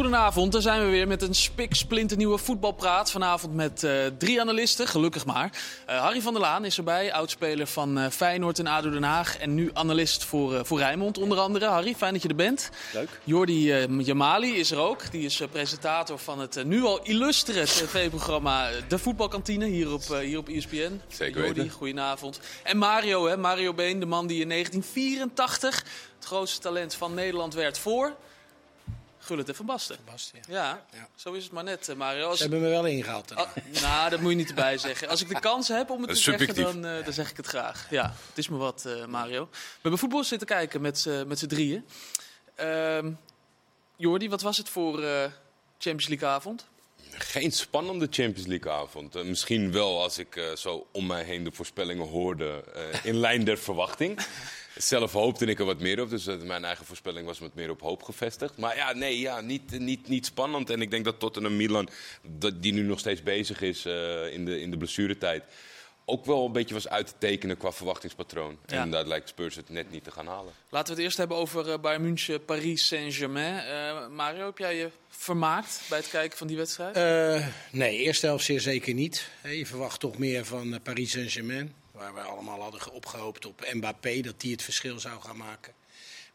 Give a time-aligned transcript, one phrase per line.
[0.00, 3.10] Goedenavond, daar zijn we weer met een spiksplinternieuwe voetbalpraat.
[3.10, 5.50] Vanavond met uh, drie analisten, gelukkig maar.
[5.88, 9.38] Uh, Harry van der Laan is erbij, oudspeler van uh, Feyenoord en ADO Den Haag.
[9.38, 11.66] En nu analist voor, voor Rijnmond onder andere.
[11.66, 12.70] Harry, fijn dat je er bent.
[12.92, 13.08] Leuk.
[13.24, 15.10] Jordi Jamali is er ook.
[15.10, 20.48] Die is presentator van het nu al illustere tv-programma De Voetbalkantine hier op, hier op
[20.48, 21.00] ESPN.
[21.08, 21.76] Zeker Jordi, weten.
[21.76, 22.40] goedenavond.
[22.62, 25.84] En Mario, hè, Mario Been, de man die in 1984
[26.16, 28.16] het grootste talent van Nederland werd voor...
[29.30, 29.96] Gullit en Van Basten.
[30.04, 30.54] Basten, ja.
[30.54, 31.08] Ja, Ja.
[31.14, 32.28] zo is het maar net, eh, Mario.
[32.28, 33.34] Als Ze hebben me wel ingehaald.
[33.34, 33.48] Ah,
[33.82, 35.08] nou, dat moet je niet erbij zeggen.
[35.08, 37.46] Als ik de kans heb om het te zeggen, dan, eh, dan zeg ik het
[37.46, 37.86] graag.
[37.90, 39.48] Ja, het is me wat, eh, Mario.
[39.50, 41.84] We hebben voetbal zitten kijken met, z'n- met z'n drieën.
[42.54, 43.10] Ehm
[43.96, 45.20] Jordi, wat was het voor eh,
[45.78, 46.66] Champions League avond?
[47.12, 49.24] Geen spannende Champions League avond.
[49.24, 53.44] Misschien wel als ik eh, zo om mij heen de voorspellingen hoorde eh, in lijn
[53.44, 54.18] der verwachting.
[54.82, 57.70] Zelf hoopte ik er wat meer op, dus eh, mijn eigen voorspelling was met meer
[57.70, 58.56] op hoop gevestigd.
[58.56, 60.70] Maar ja, nee, ja, niet, niet, niet spannend.
[60.70, 61.88] En ik denk dat Tottenham Milan,
[62.22, 65.44] dat, die nu nog steeds bezig is eh, in, de, in de blessuretijd,
[66.10, 68.58] ook wel een beetje was uit te tekenen qua verwachtingspatroon.
[68.66, 68.80] Ja.
[68.80, 70.52] En daar lijkt Spurs het net niet te gaan halen.
[70.68, 73.58] Laten we het eerst hebben over eh, Bayern München, Paris Saint-Germain.
[73.58, 76.96] Eh, Mario, heb jij je vermaakt bij het kijken van die wedstrijd?
[76.96, 79.28] Eh, nee, eerste helft zeer zeker niet.
[79.40, 81.74] Hè, Je verwacht toch meer van Paris Saint-Germain.
[82.00, 85.72] Waar we allemaal hadden ge- opgehoopt op Mbappé, dat die het verschil zou gaan maken.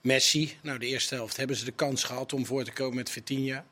[0.02, 3.10] Messi, nou de eerste helft hebben ze de kans gehad om voor te komen met
[3.10, 3.66] Vitinha.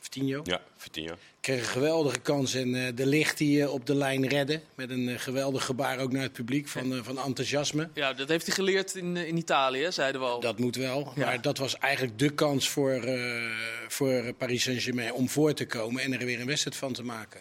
[0.00, 0.40] Vitinho.
[0.44, 1.16] Ja, Vitinha.
[1.40, 4.62] Kreeg een geweldige kans en eh, de licht die eh, op de lijn redden.
[4.74, 7.88] Met een eh, geweldig gebaar ook naar het publiek van, van enthousiasme.
[7.94, 10.40] ja, dat heeft hij geleerd in, in Italië, zeiden we al.
[10.40, 11.12] Dat moet wel.
[11.16, 11.24] Ja.
[11.24, 13.50] Maar dat was eigenlijk de kans voor, eh,
[13.88, 17.40] voor Paris Saint-Germain om voor te komen en er weer een wedstrijd van te maken.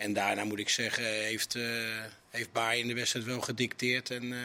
[0.00, 4.10] En daarna moet ik zeggen, heeft, eh heeft Bayern de wedstrijd wel gedicteerd.
[4.10, 4.38] En eh,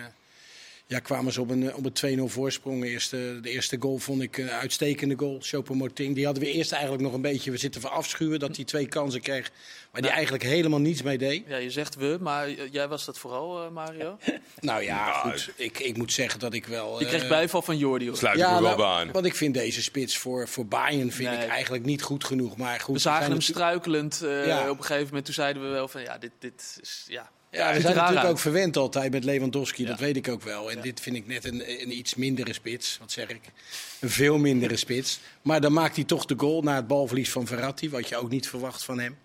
[0.88, 2.82] ja, kwamen ze op een, eh, op een 2-0 voorsprong.
[2.82, 5.38] De eerste, de eerste goal vond ik een uitstekende goal.
[5.42, 6.16] Choupo-Moting.
[6.16, 9.22] Die hadden we eerst eigenlijk nog een beetje we zitten verafschuwen dat hij twee kansen
[9.22, 9.52] kreeg.
[9.92, 10.16] Maar die Ja.
[10.16, 11.44] eigenlijk helemaal niets mee deed.
[11.48, 14.18] Ja, je zegt we, maar j- jij was dat vooral, eh, Mario.
[14.60, 15.52] Nou ja, Nou, goed.
[15.56, 17.00] Ik, ik moet zeggen dat ik wel...
[17.00, 18.08] Je kreeg eh, bijval van Jordi.
[18.08, 18.18] hoor.
[18.18, 19.12] Sluit ik me wel nou, aan.
[19.12, 21.44] Want ik vind deze spits voor, voor Bayern vind Nee.
[21.44, 22.58] ik eigenlijk niet goed genoeg.
[22.58, 24.70] Maar goed, We zagen zijn hem struikelend eh, Ja.
[24.70, 25.26] op een gegeven moment.
[25.26, 27.06] Toen zeiden we wel van, ja, dit, dit is...
[27.08, 28.32] Ja, Ja, we zijn natuurlijk uit.
[28.32, 29.90] ook verwend altijd met Lewandowski, Ja.
[29.90, 30.72] dat weet ik ook wel.
[30.72, 33.42] En dit vind ik net een, een iets mindere spits, wat zeg ik?
[34.00, 35.20] Een veel mindere spits.
[35.42, 38.30] Maar dan maakt hij toch de goal na het balverlies van Verratti, wat je ook
[38.30, 39.18] niet verwacht van hem.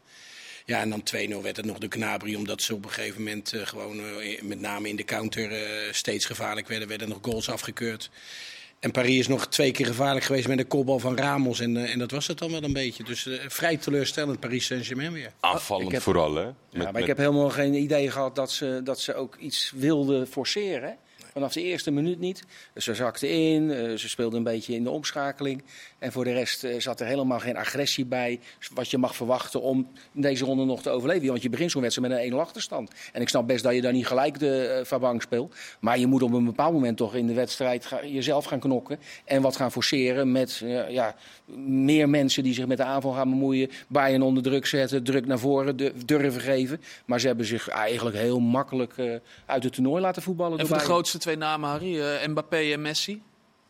[0.67, 3.53] Ja, en dan 2-0 werd het nog de Knabri, omdat ze op een gegeven moment
[3.53, 6.89] eh, gewoon, eh, met name in de counter, eh, steeds gevaarlijk werden.
[6.89, 8.11] werden nog goals afgekeurd.
[8.81, 11.61] En Paris is nog twee keer gevaarlijk geweest met een kopbal van Ramos.
[11.61, 13.05] En, eh, en dat was het dan wel een beetje.
[13.05, 15.33] Dus eh, vrij teleurstellend Paris Saint-Germain weer.
[15.41, 16.43] Aanvallend heb- vooral, hè?
[16.43, 19.73] Ja, maar met- ik heb helemaal geen idee gehad dat ze, dat ze ook iets
[19.77, 20.97] wilden forceren.
[21.33, 22.45] Vanaf de eerste minuut niet.
[22.75, 25.63] Dus ze zakten in, eh, ze speelden een beetje in de omschakeling.
[25.99, 28.41] En voor de rest eh, zat er helemaal geen agressie bij.
[28.75, 31.27] Wat je mag verwachten om in deze ronde nog te overleven.
[31.27, 32.91] Want je begint zo'n wedstrijd met een 1-0 achterstand.
[33.13, 35.55] En ik snap best dat je daar niet gelijk de eh, Fabank speelt.
[35.81, 38.99] Maar je moet op een bepaald moment toch in de wedstrijd jezelf gaan knokken.
[39.25, 41.15] En wat gaan forceren met eh, ja,
[41.67, 43.71] meer mensen die zich met de aanval gaan bemoeien.
[43.89, 46.81] Bayern onder druk zetten, druk naar voren du- durven geven.
[47.05, 49.13] Maar ze hebben zich eigenlijk heel makkelijk eh,
[49.47, 50.59] uit het toernooi laten voetballen.
[50.59, 53.23] En voor de grootste twee namen, Harry, eh, Mbappé en Messi.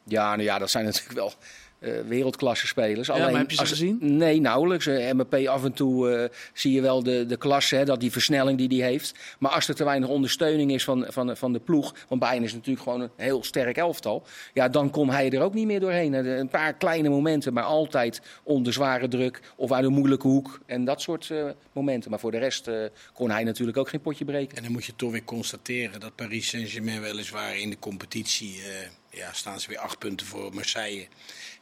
[0.05, 1.33] Ja, nou ja, dat zijn natuurlijk wel
[1.81, 3.09] eh, wereldklasse spelers.
[3.09, 3.99] maar heb je ze als- gezien?
[4.01, 4.87] Nee, nauwelijks.
[4.87, 8.13] Eh, MBP af en toe eh, zie je wel de, de klasse, hè, dat die
[8.13, 9.15] versnelling die hij heeft.
[9.39, 12.53] Maar als er te weinig ondersteuning is van, van, van de ploeg, want Bayern is
[12.53, 16.13] natuurlijk gewoon een heel sterk elftal, ja, dan kon hij er ook niet meer doorheen.
[16.13, 20.85] Een paar kleine momenten, maar altijd onder zware druk of uit een moeilijke hoek en
[20.85, 22.11] dat soort eh, momenten.
[22.11, 24.57] Maar voor de rest eh, kon hij natuurlijk ook geen potje breken.
[24.57, 29.19] En dan moet je toch weer constateren dat Paris Saint-Germain weliswaar in de competitie eh,
[29.19, 31.07] ja, staan ze weer acht punten voor Marseille.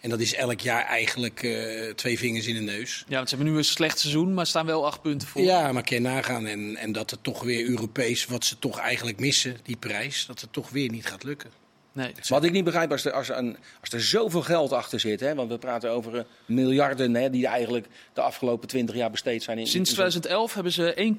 [0.01, 3.05] En dat is elk jaar eigenlijk eh, twee vingers in de neus.
[3.09, 5.43] Ja, want ze hebben nu een slecht seizoen, maar staan wel acht punten voor.
[5.43, 6.47] Ja, maar je nagaan.
[6.47, 10.41] En, en dat het toch weer Europees, wat ze toch eigenlijk missen, die prijs, dat
[10.41, 11.51] het toch weer niet gaat lukken.
[11.93, 12.13] Nee.
[12.29, 15.21] Wat ik niet begrijp, als er, als er, een, als er zoveel geld achter zit,
[15.21, 19.43] hè, want we praten over eh, miljarden hè, die eigenlijk de afgelopen twintig jaar besteed
[19.43, 19.59] zijn.
[19.59, 21.15] In, Sinds in- 2011 hebben ze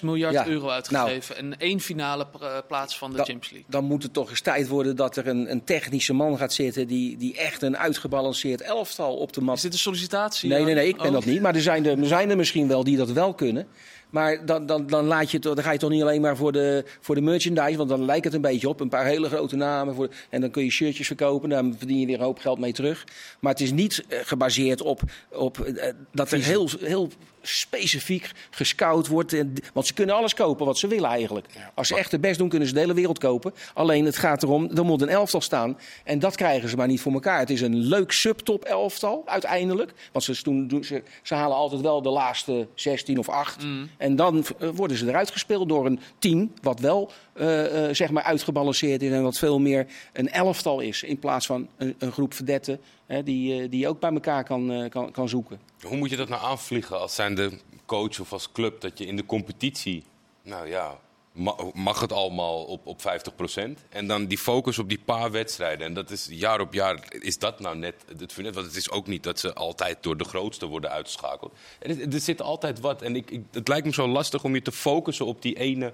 [0.00, 1.36] 1,6 miljard Ja, euro uitgegeven.
[1.36, 3.70] en één finale pra- plaats van de Da- Champions League.
[3.70, 6.86] Dan moet het toch eens tijd worden dat er een, een technische man gaat zitten
[6.86, 10.48] die, die echt een uitgebalanceerd elftal op de mat Is dit een sollicitatie?
[10.48, 11.12] Nee, nee, nee, ik ben Oh.
[11.12, 11.40] dat niet.
[11.40, 13.66] Maar er zijn er, er zijn er misschien wel die dat wel kunnen.
[14.10, 16.52] Maar dan, dan, dan, laat je het, dan ga je toch niet alleen maar voor
[16.52, 17.76] de, voor de merchandise.
[17.76, 18.80] Want dan lijkt het een beetje op.
[18.80, 19.94] Een paar hele grote namen.
[19.94, 21.48] Voor, en dan kun je shirtjes verkopen.
[21.48, 23.04] Dan verdien je weer een hoop geld mee terug.
[23.40, 25.00] Maar het is niet eh, gebaseerd op,
[25.32, 27.08] op eh, dat er heel, heel
[27.42, 29.32] specifiek gescout wordt.
[29.32, 31.46] En- Want ze kunnen alles kopen wat ze willen eigenlijk.
[31.74, 33.54] Als ze echt het best doen, kunnen ze de hele wereld kopen.
[33.74, 35.78] Alleen het gaat erom, er moet een elftal staan.
[36.04, 37.38] En dat krijgen ze maar niet voor elkaar.
[37.38, 39.92] Het is een leuk subtop elftal uiteindelijk.
[40.12, 43.62] Want ze, doen, ze, ze halen altijd wel de laatste 16 of 8.
[43.98, 48.10] En dan eh, worden ze eruit gespeeld door een team wat wel eh, eh, zeg
[48.10, 49.10] maar uitgebalanceerd is.
[49.10, 51.02] En wat veel meer een elftal is.
[51.02, 52.80] In plaats van een, een groep verdetten
[53.10, 55.60] hè, die, eh, die je ook bij elkaar kan, eh, kan, kan zoeken.
[55.82, 57.50] Hoe moet je dat nou aanvliegen als zijnde
[57.86, 58.80] coach of als club?
[58.80, 60.04] Dat je in de competitie,
[60.42, 60.98] nou ja,
[61.32, 63.84] ma- mag het allemaal op, op 50%.
[63.88, 65.86] En dan die focus op die paar wedstrijden.
[65.86, 68.54] En dat is jaar op jaar, is dat nou net het fundament?
[68.54, 71.52] Want het is ook niet dat ze altijd door de grootste worden uitgeschakeld.
[71.78, 73.02] Er, zit altijd wat.
[73.02, 75.92] En ik, het lijkt me zo lastig om je te focussen op die ene...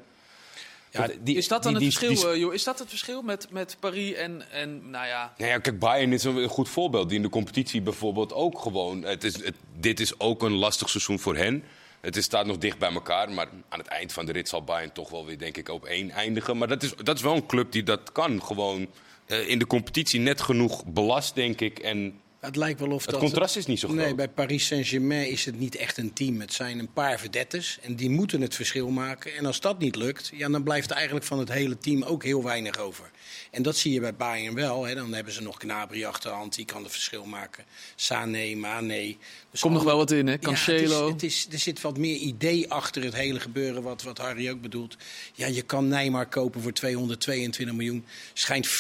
[0.96, 2.54] Ja, die- Is dat dan die- het die- verschil, eh, joh?
[2.54, 5.32] Is dat het verschil met, met Paris en, en nou ja...
[5.38, 7.08] Nou ja, kijk, Bayern is een een goed voorbeeld.
[7.08, 9.02] Die in de competitie bijvoorbeeld ook gewoon...
[9.02, 11.64] Het is, het, dit is ook een lastig seizoen voor hen.
[12.00, 13.31] Het is, staat nog dicht bij elkaar.
[13.32, 15.84] Maar aan het eind van de rit zal Bayern toch wel weer, denk ik, op
[15.84, 16.58] één eindigen.
[16.58, 18.43] Maar dat is, dat is wel een club die dat kan.
[18.43, 18.87] Gewoon
[19.26, 21.78] eh, in de competitie net genoeg belast, denk ik.
[21.78, 23.21] En Het lijkt wel of het dat...
[23.21, 24.00] contrast is niet zo groot.
[24.00, 26.41] Nee, bij Paris Saint-Germain is het niet echt een team.
[26.41, 29.35] Het zijn een paar verdettes en die moeten het verschil maken.
[29.35, 32.25] En als dat niet lukt, ja, dan blijft er eigenlijk van het hele team ook
[32.25, 33.11] heel weinig over.
[33.50, 34.85] En dat zie je bij Bayern wel.
[34.85, 34.94] Hè.
[34.94, 37.65] Dan hebben ze nog Gnabry achterhand, die kan het verschil maken.
[37.94, 39.17] Sané, Mane.
[39.50, 40.32] Dus Komt nog wel wat in, hè?
[40.32, 41.12] Ja, Cancelo.
[41.12, 44.19] het is, het is, er zit wat meer idee achter het hele gebeuren, wat, wat
[44.19, 44.97] Harry ook bedoelt.
[45.32, 48.05] Ja, je kan Neymar kopen voor 222 miljoen.
[48.32, 48.71] Schijnt 40%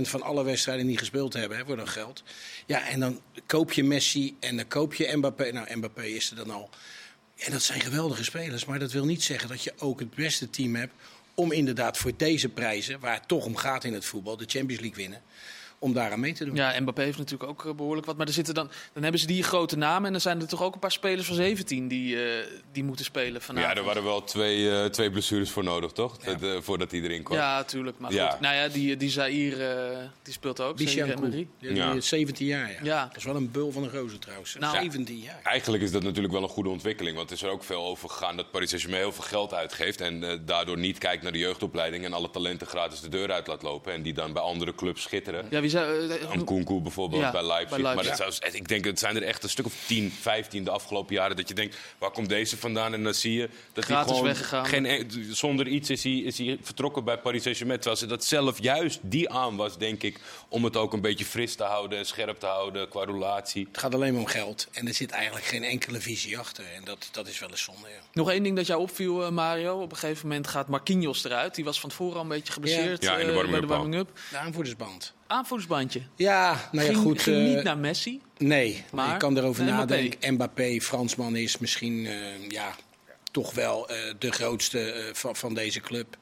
[0.00, 2.22] van alle wedstrijden niet gespeeld te hebben hè, voor dat geld.
[2.66, 5.52] Ja, en dan koop je Messi en dan koop je Mbappé.
[5.52, 6.70] Nou, Mbappé is er dan al.
[7.36, 10.50] En dat zijn geweldige spelers, maar dat wil niet zeggen dat je ook het beste
[10.50, 10.92] team hebt
[11.34, 14.80] om inderdaad voor deze prijzen, waar het toch om gaat in het voetbal, de Champions
[14.82, 15.22] League winnen,
[15.78, 16.54] om daaraan mee te doen.
[16.54, 18.16] Ja, Mbappé heeft natuurlijk ook eh, behoorlijk wat.
[18.16, 20.06] Maar er zitten dan, dan hebben ze die grote namen.
[20.06, 23.04] En dan zijn er toch ook een paar spelers van 17 die, eh, die moeten
[23.04, 23.72] spelen vanavond.
[23.72, 26.16] Ja, er waren wel twee, eh, twee blessures voor nodig, toch?
[26.18, 27.38] Dat, eh, voordat hij erin kwam.
[27.38, 27.98] Ja, tuurlijk.
[27.98, 28.18] Maar goed.
[28.18, 28.38] Ja.
[28.40, 30.78] Nou ja, die, die Zaire, eh, die speelt ook.
[30.78, 31.92] Zaire Bichankou, die Ja.
[31.92, 32.70] is 17 jaar.
[32.70, 32.78] Ja.
[32.82, 33.06] Ja.
[33.06, 34.56] Dat is wel een bul van een roze trouwens.
[34.58, 35.40] Nou, 17 jaar.
[35.42, 37.16] Eigenlijk is dat natuurlijk wel een goede ontwikkeling.
[37.16, 40.00] Want er is er ook veel over gegaan dat Paris Saint-Germain heel veel geld uitgeeft.
[40.00, 42.04] En eh, daardoor niet kijkt naar de jeugdopleiding.
[42.04, 43.92] En alle talenten gratis de deur uit laat lopen.
[43.92, 45.46] En die dan bij andere clubs schitteren.
[45.50, 46.10] Ja, wie zou...
[46.10, 47.70] eh, Nkunku bijvoorbeeld Ja, bij Leipzig.
[47.70, 48.08] bij Leipzig.
[48.18, 50.70] Maar dat zou, ik denk, het zijn er echt een stuk of 10, 15 de
[50.70, 51.36] afgelopen jaren.
[51.36, 52.94] Dat je denkt, waar komt deze vandaan?
[52.94, 54.22] En dan zie je dat hij gewoon...
[54.22, 54.66] weggegaan.
[54.66, 57.78] Geen, en- zonder iets is hij, is hij vertrokken bij Paris Saint-Germain.
[57.80, 60.20] Terwijl ze dat zelf juist die aan was, denk ik.
[60.48, 63.66] Om het ook een beetje fris te houden en scherp te houden qua roulatie.
[63.72, 64.68] Het gaat alleen maar om geld.
[64.72, 66.64] En er zit eigenlijk geen enkele visie achter.
[66.76, 67.88] En dat, dat is wel eens zonde.
[67.88, 67.94] Ja.
[68.12, 69.80] Nog één ding dat jou opviel, eh, Mario.
[69.80, 71.54] Op een gegeven moment gaat Marquinhos eruit.
[71.54, 74.10] Die was van tevoren al een beetje geblesseerd Ja, in de eh, warming-up.
[74.30, 75.12] De aanvoerdersband.
[75.28, 76.02] Aanvoersbandje.
[76.16, 77.22] Ja, nou ja, ging, goed.
[77.22, 78.20] ging eh, niet naar Messi.
[78.38, 79.80] Nee, Maar ik kan erover Mbappé.
[79.80, 80.34] nadenken.
[80.34, 82.74] Mbappé, Fransman, is misschien eh, ja,
[83.32, 86.16] toch wel eh, de grootste eh, van, van deze club.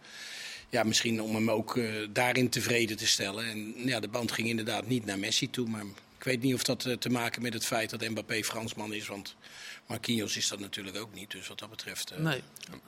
[0.68, 3.44] Ja, misschien om hem ook eh, daarin tevreden te stellen.
[3.50, 5.68] En ja, de band ging inderdaad niet naar Messi toe.
[5.68, 5.84] Maar
[6.18, 9.06] ik weet niet of dat eh, te maken met het feit dat Mbappé Fransman is.
[9.06, 9.34] Want
[9.86, 11.30] Marquinhos is dat natuurlijk ook niet.
[11.30, 12.10] Dus wat dat betreft...
[12.10, 12.42] eh, Nee.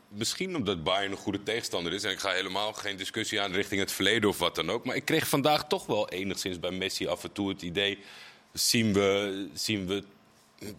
[0.09, 2.05] Misschien omdat Bayern een goede tegenstander is.
[2.05, 4.85] En ik ga helemaal geen discussie aan richting het verleden of wat dan ook.
[4.85, 7.99] Maar ik kreeg vandaag toch wel enigszins bij Messi af en toe het idee...
[8.53, 10.05] zien we, zien we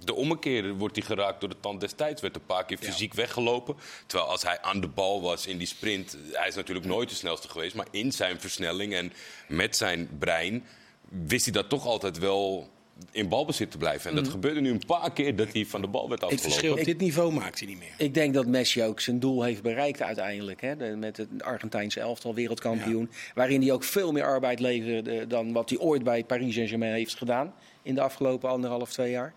[0.04, 0.74] de ommekeer.
[0.74, 2.22] Wordt hij geraakt door de tand destijds.
[2.22, 2.92] Werd een paar keer Ja.
[2.92, 3.76] fysiek weggelopen.
[4.08, 6.18] Terwijl als hij aan de bal was in die sprint...
[6.32, 7.76] Hij is natuurlijk nooit de snelste geweest.
[7.76, 9.14] Maar in zijn versnelling en
[9.48, 10.66] met zijn brein...
[11.10, 12.70] wist hij dat toch altijd wel
[13.12, 14.10] in balbezit te blijven.
[14.10, 16.52] En dat gebeurde nu een paar keer dat hij van de bal werd Het afgelopen.
[16.52, 17.94] verschil op dit niveau maakt hij niet meer.
[17.98, 20.62] Ik denk dat Messi ook zijn doel heeft bereikt uiteindelijk.
[20.62, 20.76] Hè?
[20.78, 23.10] De- met het Argentijnse elftal wereldkampioen.
[23.34, 27.16] Waarin hij ook veel meer arbeid leverde dan wat hij ooit bij Paris Saint-Germain heeft
[27.18, 27.54] gedaan.
[27.84, 29.34] In de afgelopen anderhalf, twee jaar.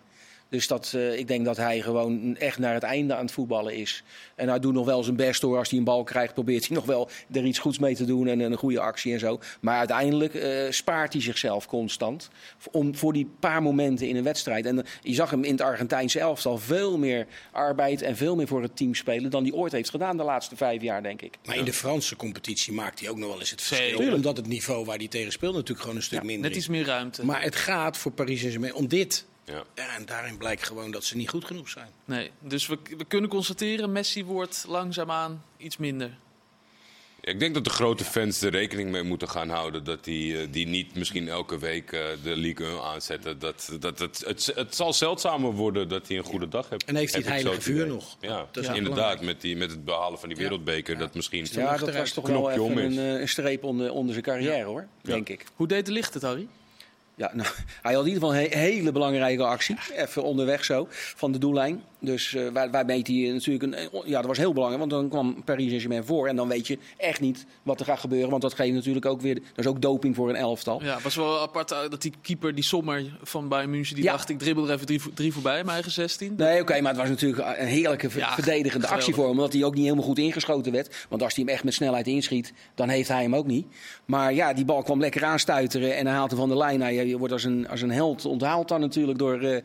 [0.53, 3.75] Dus dat, eh, ik denk dat hij gewoon echt naar het einde aan het voetballen
[3.75, 4.03] is.
[4.35, 5.57] En hij doet nog wel zijn best hoor.
[5.57, 8.27] Als hij een bal krijgt, probeert hij nog wel er iets goeds mee te doen.
[8.27, 9.39] En een goede actie en zo.
[9.61, 12.29] Maar uiteindelijk eh, spaart hij zichzelf constant.
[12.71, 14.65] Om, voor die paar momenten in een wedstrijd.
[14.65, 18.47] En eh, je zag hem in het Argentijnse elftal veel meer arbeid en veel meer
[18.47, 19.31] voor het team spelen.
[19.31, 21.37] dan hij ooit heeft gedaan de laatste vijf jaar, denk ik.
[21.45, 23.97] Maar in de Franse competitie maakt hij ook nog wel eens het verschil.
[23.97, 24.13] Zeker.
[24.13, 26.57] Omdat het niveau waar hij tegen speelt natuurlijk gewoon een stuk minder Net is.
[26.57, 27.25] iets meer ruimte.
[27.25, 29.25] Maar het gaat voor Paris Saint-Germain om dit.
[29.45, 29.63] Ja.
[29.75, 31.89] Ja, en daarin blijkt gewoon dat ze niet goed genoeg zijn.
[32.05, 32.31] Nee.
[32.39, 36.17] Dus we, we kunnen constateren, Messi wordt langzaamaan iets minder.
[37.21, 40.39] Ja, Ik denk dat de grote fans er rekening mee moeten gaan houden dat die,
[40.41, 43.39] eh, die niet misschien elke week eh, de Ligue 1 aanzetten.
[43.39, 46.83] Dat, dat, het, het, het zal zeldzamer worden dat hij een goede dag heeft.
[46.85, 48.17] En heeft hij het heilige vuur nog.
[48.19, 48.93] Ja, Dat is inderdaad.
[48.93, 49.21] belangrijk.
[49.21, 50.93] Met, die, met het behalen van die wereldbeker.
[50.93, 50.99] Ja.
[50.99, 51.47] Dat misschien.
[51.51, 52.97] Ja, dat was toch wel Knopje om even is.
[52.97, 54.87] een, eh, een streep onder, onder zijn carrière, hoor.
[55.01, 55.45] Denk ik.
[55.55, 56.47] Hoe deed de licht het, Harry?
[57.15, 57.47] Ja, nou,
[57.81, 59.75] hij had in ieder geval een he- hele belangrijke actie.
[59.95, 61.81] Even onderweg zo, van de doellijn.
[61.99, 63.63] Dus eh waar, waarmee hij natuurlijk...
[63.63, 66.27] Een, ja, dat was heel belangrijk, want dan kwam Paris Saint-Germain voor.
[66.27, 68.29] En dan weet je echt niet wat er gaat gebeuren.
[68.29, 69.33] Want dat geeft natuurlijk ook weer...
[69.33, 70.83] Dat is ook doping voor een elftal.
[70.83, 74.03] Ja, het was wel apart eh, dat die keeper, die Sommer van Bayern München, die
[74.03, 74.11] Ja.
[74.11, 76.33] dacht ik dribbel er even drie, drie voorbij, mijn eigen 16.
[76.37, 79.33] Nee, oké, maar het was natuurlijk een heerlijke Ja, verdedigende actie voor hem.
[79.33, 81.05] Omdat hij ook niet helemaal goed ingeschoten werd.
[81.09, 83.65] Want als hij hem echt met snelheid inschiet, dan heeft hij hem ook niet.
[84.05, 86.79] Maar ja, die bal kwam lekker aanstuiteren en hij haalt hem van de lijn.
[86.79, 89.61] Nou, je, wordt als een, als een held onthaald dan natuurlijk door eh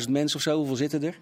[0.00, 0.56] 80.000 mensen of zo.
[0.56, 1.18] Hoeveel zitten er?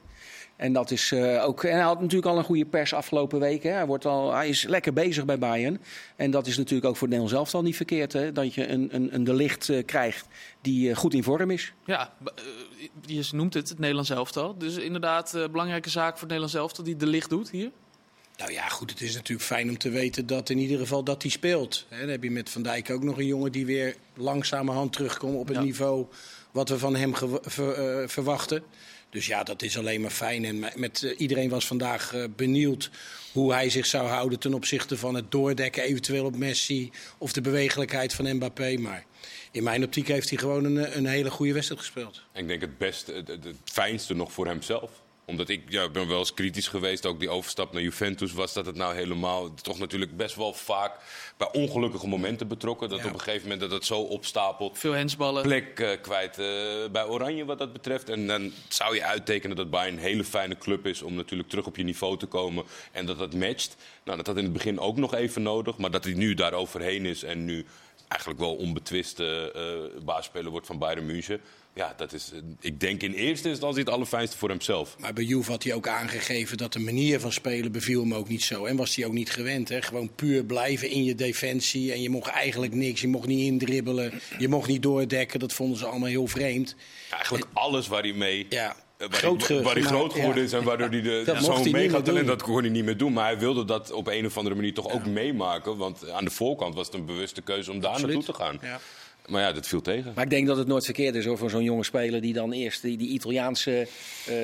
[0.57, 1.65] En dat is eh, ook.
[1.65, 3.63] En hij had natuurlijk al een goede pers afgelopen week.
[3.63, 3.71] Hè.
[3.71, 5.81] Hij, wordt al, hij is lekker bezig bij Bayern.
[6.17, 8.13] En dat is natuurlijk ook voor het Nederlands elftal niet verkeerd.
[8.13, 10.27] Hè, dat je een, een, een de licht eh, krijgt
[10.63, 11.73] die eh, goed in vorm is.
[11.85, 12.33] Ja, eh,
[13.07, 14.59] je noemt het, het Nederlands elftal.
[14.59, 17.71] Dus inderdaad, eh, belangrijke zaak voor het Nederlands elftal die de licht doet hier.
[18.43, 21.23] Nou ja, goed, het is natuurlijk fijn om te weten dat in ieder geval dat
[21.23, 21.87] hij speelt.
[21.89, 25.37] Hè, dan heb je met Van Dijk ook nog een jongen die weer langzamerhand terugkomt
[25.37, 25.63] op het Ja.
[25.63, 26.07] niveau
[26.51, 28.63] wat we van hem ver- eh, verwachten.
[29.11, 30.45] Dus ja, dat is alleen maar fijn.
[30.45, 32.91] En met- eh, iedereen was vandaag eh, benieuwd
[33.33, 37.41] hoe hij zich zou houden ten opzichte van het doordekken eventueel op Messi of de
[37.41, 38.77] bewegelijkheid van Mbappé.
[38.77, 39.05] Maar
[39.51, 42.23] in mijn optiek heeft hij gewoon een, een hele goede wedstrijd gespeeld.
[42.35, 44.91] Ik denk het beste, het, het, het fijnste nog voor hemzelf.
[45.25, 48.53] Omdat ik ja, ik ben wel eens kritisch geweest, ook die overstap naar Juventus, was
[48.53, 50.97] dat het nou helemaal toch natuurlijk best wel vaak
[51.37, 52.89] bij ongelukkige momenten betrokken.
[52.89, 53.07] Dat Ja.
[53.07, 54.79] op een gegeven moment dat het zo opstapelt.
[54.79, 55.43] Veel hensballen.
[55.43, 56.47] Plek eh, kwijt eh,
[56.93, 58.09] bij Oranje wat dat betreft.
[58.09, 61.67] En dan zou je uittekenen dat Bayern een hele fijne club is om natuurlijk terug
[61.67, 62.65] op je niveau te komen.
[62.93, 63.77] En dat dat matcht.
[64.05, 65.77] Nou, dat had in het begin ook nog even nodig.
[65.79, 67.67] Maar dat hij nu daar overheen is en nu
[68.09, 71.41] eigenlijk wel onbetwiste eh baasspeler wordt van Bayern München.
[71.75, 74.97] Ja, dat is, eh, ik denk in eerste instantie het allerfijnste voor hemzelf.
[74.99, 78.29] Maar bij Juve had hij ook aangegeven dat de manier van spelen beviel hem ook
[78.29, 78.65] niet zo.
[78.65, 79.69] En was hij ook niet gewend.
[79.69, 79.83] Hè?
[79.83, 81.93] Gewoon puur blijven in je defensie.
[81.93, 83.01] En je mocht eigenlijk niks.
[83.01, 84.13] Je mocht niet indribbelen.
[84.39, 85.41] Je mocht niet doordekken.
[85.41, 86.77] Dat vonden ze allemaal heel vreemd.
[87.11, 88.47] Ja, eigenlijk alles waar hij mee...
[88.49, 90.43] Ja, eh, Waar, groot hij, waar groot geworden ja.
[90.43, 92.27] is en waardoor hij de, zo'n en doen.
[92.27, 93.13] dat kon hij niet meer doen.
[93.13, 95.77] Maar hij wilde dat op een of andere manier toch ook meemaken.
[95.77, 98.15] Want aan de voorkant was het een bewuste keuze om daar Absoluut.
[98.15, 98.59] naartoe te gaan.
[98.63, 98.81] Ja.
[99.33, 100.13] Maar ja, dat viel tegen.
[100.15, 102.53] Maar ik denk dat het nooit verkeerd is hoor, voor zo'n jonge speler die dan
[102.53, 103.89] eerst die, die Italiaanse
[104.27, 104.35] eh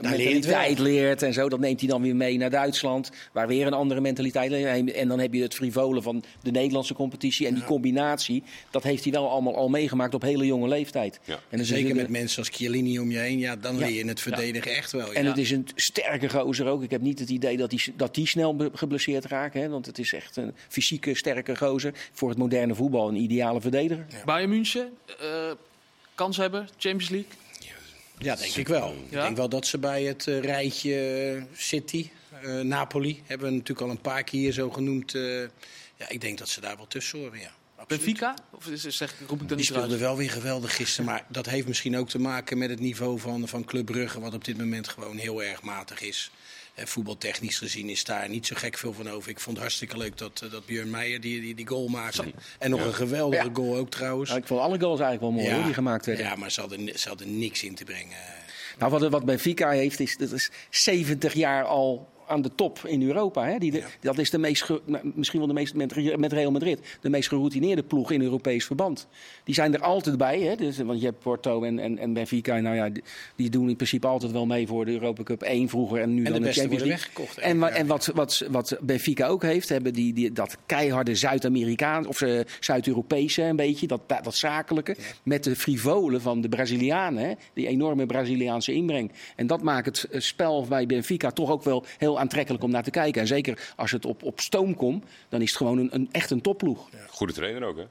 [0.00, 1.48] mentaliteit leert en zo.
[1.48, 4.92] Dat neemt hij dan weer mee naar Duitsland, waar weer een andere mentaliteit leert.
[4.92, 7.46] En dan heb je het frivolen van de Nederlandse competitie.
[7.46, 11.20] En die combinatie, dat heeft hij wel allemaal al meegemaakt op hele jonge leeftijd.
[11.24, 11.38] Ja.
[11.48, 13.38] En, is Zeker met mensen als Chiellini om je heen.
[13.38, 13.86] Ja, dan Ja.
[13.86, 15.06] leer je het verdedigen echt wel.
[15.06, 15.12] Ja.
[15.12, 16.82] En het is een sterke gozer ook.
[16.82, 19.54] Ik heb niet het idee dat hij dat die snel geblesseerd raakt.
[19.54, 21.92] Hè, want het is echt een fysieke sterke gozer.
[22.12, 24.06] Voor het moderne voetbal een ideale verdediger.
[24.38, 25.50] Bayern München, eh,
[26.14, 27.30] kans hebben, Champions League.
[28.18, 28.94] Ja, denk ik wel.
[29.10, 29.16] Ja?
[29.16, 32.10] Ik denk wel dat ze bij het eh, rijtje eh, City,
[32.62, 35.12] Napoli, hebben we natuurlijk al een paar keer hier zo genoemd.
[35.96, 37.50] ja, ik denk dat ze daar wel tussen horen, ja.
[37.76, 38.04] Absoluut.
[38.04, 38.34] Benfica?
[38.50, 41.04] Of is, zeg, roep ik dan Die speelde wel weer geweldig gisteren.
[41.04, 44.20] Maar dat heeft misschien ook te maken met het niveau van, van Club Brugge.
[44.20, 46.30] Wat op dit moment gewoon heel erg matig is.
[46.78, 49.30] Eh, voetbaltechnisch gezien is daar niet zo gek veel van over.
[49.30, 52.24] Ik vond het hartstikke leuk dat, eh, dat Björn Meijer die, die, die goal maakte.
[52.58, 53.50] En nog een geweldige Ja.
[53.52, 54.28] goal ook trouwens.
[54.28, 56.24] Nou, ik vond alle goals eigenlijk wel mooi hoor, die gemaakt werden.
[56.24, 58.16] ja, maar ze hadden, ze hadden niks in te brengen.
[58.78, 63.02] Nou, wat, wat Benfica heeft, is, dat is 70 jaar al aan de top in
[63.02, 63.46] Europa.
[63.46, 63.58] Hè?
[63.58, 64.80] Die, de- Dat is de meest, ge-
[65.14, 69.06] misschien wel de meest, met, met Real Madrid, de meest geroutineerde ploeg in Europees verband.
[69.44, 70.54] Die zijn er altijd bij, hè?
[70.56, 73.02] Dus, want je hebt Porto en, en, en Benfica, nou ja, die,
[73.36, 76.18] die doen in principe altijd wel mee voor de Europa Cup 1 vroeger en nu
[76.18, 77.04] En de dan de beste Champions League.
[77.06, 77.38] weggekocht?
[77.38, 82.20] En, en wat, wat, wat Benfica ook heeft, hebben die, die, dat keiharde Zuid-Amerikaan of
[82.20, 87.32] eh, Zuid-Europese een beetje, dat, dat zakelijke, met de frivolen van de Brazilianen, hè?
[87.52, 89.12] die enorme Braziliaanse inbreng.
[89.36, 92.82] En dat maakt het eh, spel bij Benfica toch ook wel heel aantrekkelijk om naar
[92.82, 93.20] te kijken.
[93.20, 96.30] En zeker als het op, op stoom komt, dan is het gewoon een, een, echt
[96.30, 96.88] een topploeg.
[97.08, 97.84] Goede trainer ook, hè?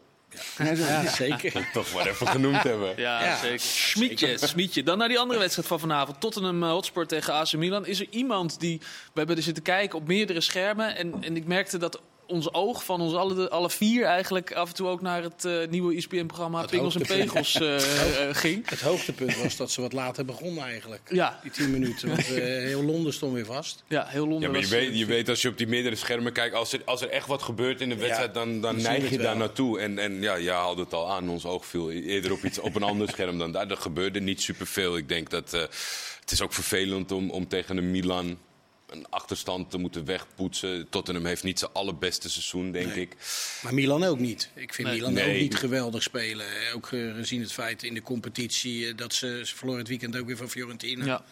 [0.63, 1.69] Ja, zeker.
[1.73, 2.93] Toch maar even genoemd hebben.
[2.97, 3.59] Ja, Ja, zeker.
[3.59, 4.83] Schmietje, Schmietje.
[4.83, 6.21] Dan naar die andere wedstrijd van vanavond.
[6.21, 7.85] Tottenham eh, Hotspur tegen AC Milan.
[7.85, 8.77] Is er iemand die...
[8.79, 10.95] We hebben er zitten kijken op meerdere schermen.
[10.95, 14.75] En, en ik merkte dat ons oog van ons alle, alle vier eigenlijk af en
[14.75, 17.01] toe ook naar het eh, nieuwe ESPN-programma Pingels en.
[17.01, 18.69] Pegels eh, eh, ging.
[18.69, 21.01] Het hoogtepunt was dat ze wat later begonnen eigenlijk.
[21.09, 22.07] Ja, Die tien minuten.
[22.09, 23.83] Want eh, heel Londen stond weer vast.
[23.87, 25.95] ja heel Londen Ja, maar je was, weet, je weet als je op die meerdere
[25.95, 28.81] schermen kijkt, als er, als er echt wat gebeurt in de wedstrijd, dan, dan je
[28.81, 29.79] neig je daar naartoe.
[29.79, 32.75] En, en ja, jij haalde het al aan, ons oog viel eerder op, iets, op
[32.75, 33.69] een ander scherm dan daar.
[33.69, 34.97] Er gebeurde niet superveel.
[34.97, 35.61] Ik denk dat eh,
[36.19, 38.37] het is ook vervelend om, om tegen een Milan
[38.87, 40.89] een achterstand te moeten wegpoetsen.
[40.89, 43.01] Tottenham heeft niet zijn allerbeste seizoen, denk Nee.
[43.01, 43.15] ik.
[43.61, 44.49] Maar Milan ook niet.
[44.55, 44.97] Ik vind Nee.
[44.97, 45.33] Milan Nee.
[45.35, 46.45] ook niet geweldig spelen.
[46.75, 50.27] Ook gezien het feit in de competitie eh, dat ze, ze verloren het weekend ook
[50.27, 51.05] weer van Fiorentina.
[51.05, 51.23] Ja.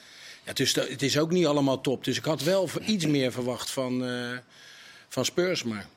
[0.45, 0.53] ja.
[0.53, 2.03] dus de- het is ook niet allemaal top.
[2.03, 4.37] Dus ik had wel iets meer verwacht van, eh,
[5.09, 5.63] van Spurs.
[5.63, 5.87] Maar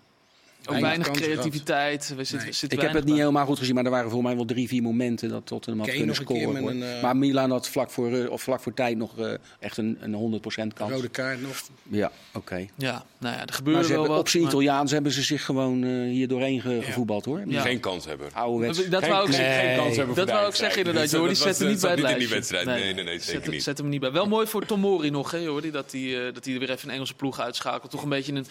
[0.71, 2.09] Ook weinig creativiteit.
[2.09, 2.47] We zitten, Nee.
[2.47, 3.23] we zitten Ik heb het niet bij.
[3.23, 5.89] helemaal goed gezien, maar er waren voor mij wel drie, vier momenten dat Tottenham had
[5.89, 6.67] Kane kunnen scoren.
[6.67, 9.77] een, eh, Maar Milan had vlak voor, eh, of vlak voor tijd nog eh, echt
[9.77, 10.93] een, een 100% kans.
[10.93, 11.57] Rode kaart nog.
[11.83, 12.67] Ja, oké.
[12.75, 14.21] Ja, nou ja, er Maar gebeurde ze wel hebben, wat.
[14.21, 17.43] op zijn maar- Italiaans hebben ze zich gewoon eh, hier doorheen ge- gevoetbald hoor.
[17.47, 17.61] Ja.
[17.61, 18.29] Geen kans hebben.
[18.33, 18.89] Ouderwets.
[18.89, 19.61] Dat wou ik zeggen.
[19.69, 21.99] geen kans hebben voor Dat wou ik zeggen inderdaad, dat was- zetten niet bij het
[21.99, 22.65] niet in lijstje.
[22.65, 23.63] Nee, nee, nee, zet, zeker niet.
[23.63, 24.13] Zet hem niet bij.
[24.13, 26.89] Wel mooi voor Tomori nog, hè, Jordi, dat hij eh, dat hij er weer even
[26.89, 27.91] een Engelse ploeg uitschakelt.
[27.91, 28.47] Toch een beetje een,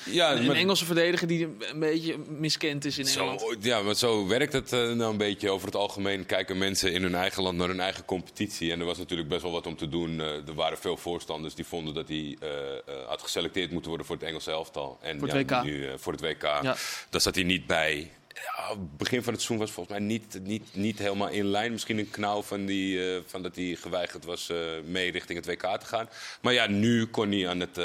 [0.46, 1.44] maar- Engelse verdediger die
[1.74, 3.06] een beetje miskend is in.
[3.06, 5.50] Zo, ja, maar zo werkt het eh, nou een beetje.
[5.50, 8.72] Over het algemeen kijken mensen in hun eigen land naar hun eigen competitie.
[8.72, 10.20] En er was natuurlijk best wel wat om te doen.
[10.20, 12.50] Eh, er waren veel voorstanders die vonden dat hij eh,
[13.08, 14.98] had geselecteerd moeten worden voor het Engelse elftal.
[15.02, 15.66] En Voor het ja, WK.
[15.66, 16.44] Nu, voor het WK.
[16.44, 16.76] Ja.
[17.10, 18.12] Daar zat hij niet bij.
[18.34, 21.72] Ja, begin van het seizoen was volgens mij niet, niet, niet helemaal in lijn.
[21.72, 24.52] Misschien een knauw van, die, van dat hij geweigerd was
[24.86, 26.10] mee richting het WK te gaan.
[26.42, 27.80] Maar ja, nu kon hij aan het,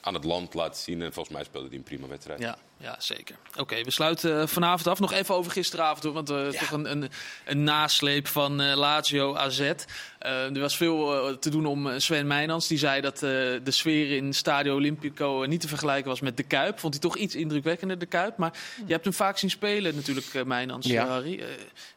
[0.00, 1.02] aan het land laten zien.
[1.02, 2.40] En volgens mij speelde hij een prima wedstrijd.
[2.40, 3.36] Ja, ja zeker.
[3.58, 5.00] Oké, we sluiten eh, vanavond af.
[5.00, 7.10] Nog even over gisteravond, hoor, want eh toch een, een,
[7.44, 9.72] een nasleep van eh, Lazio AZ.
[10.18, 12.68] Er was veel te doen om Sven Meijnans.
[12.68, 16.78] Die zei dat de sfeer in Stadio Olimpico niet te vergelijken was met de Kuip.
[16.78, 18.36] Vond hij toch iets indrukwekkender, de Kuip.
[18.36, 18.52] Maar
[18.86, 21.06] je hebt hem vaak zien spelen natuurlijk, Meijnans, Ja.
[21.06, 21.44] Harry.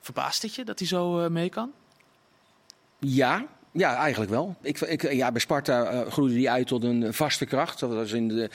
[0.01, 1.71] Verbaast het je dat hij zo mee kan?
[2.99, 3.45] Ja,
[3.77, 4.55] ja, eigenlijk wel.
[4.61, 7.79] Ik, ik, ja, bij Sparta eh, groeide die uit tot een vaste kracht.
[7.79, 8.49] Dat was in de,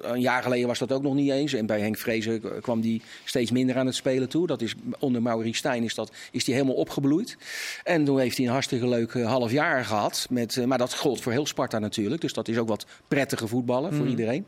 [0.00, 1.52] een jaar geleden was dat ook nog niet eens.
[1.52, 4.46] En bij Henk Vrezen kwam die steeds minder aan het spelen toe.
[4.46, 7.36] Dat is, onder Maurice Stijn is, dat, is die helemaal opgebloeid.
[7.84, 10.26] En toen heeft hij een hartstikke leuk eh, half jaar gehad.
[10.30, 12.20] Met, eh, maar dat gold voor heel Sparta natuurlijk.
[12.20, 14.46] Dus dat is ook wat prettige voetballen voor iedereen.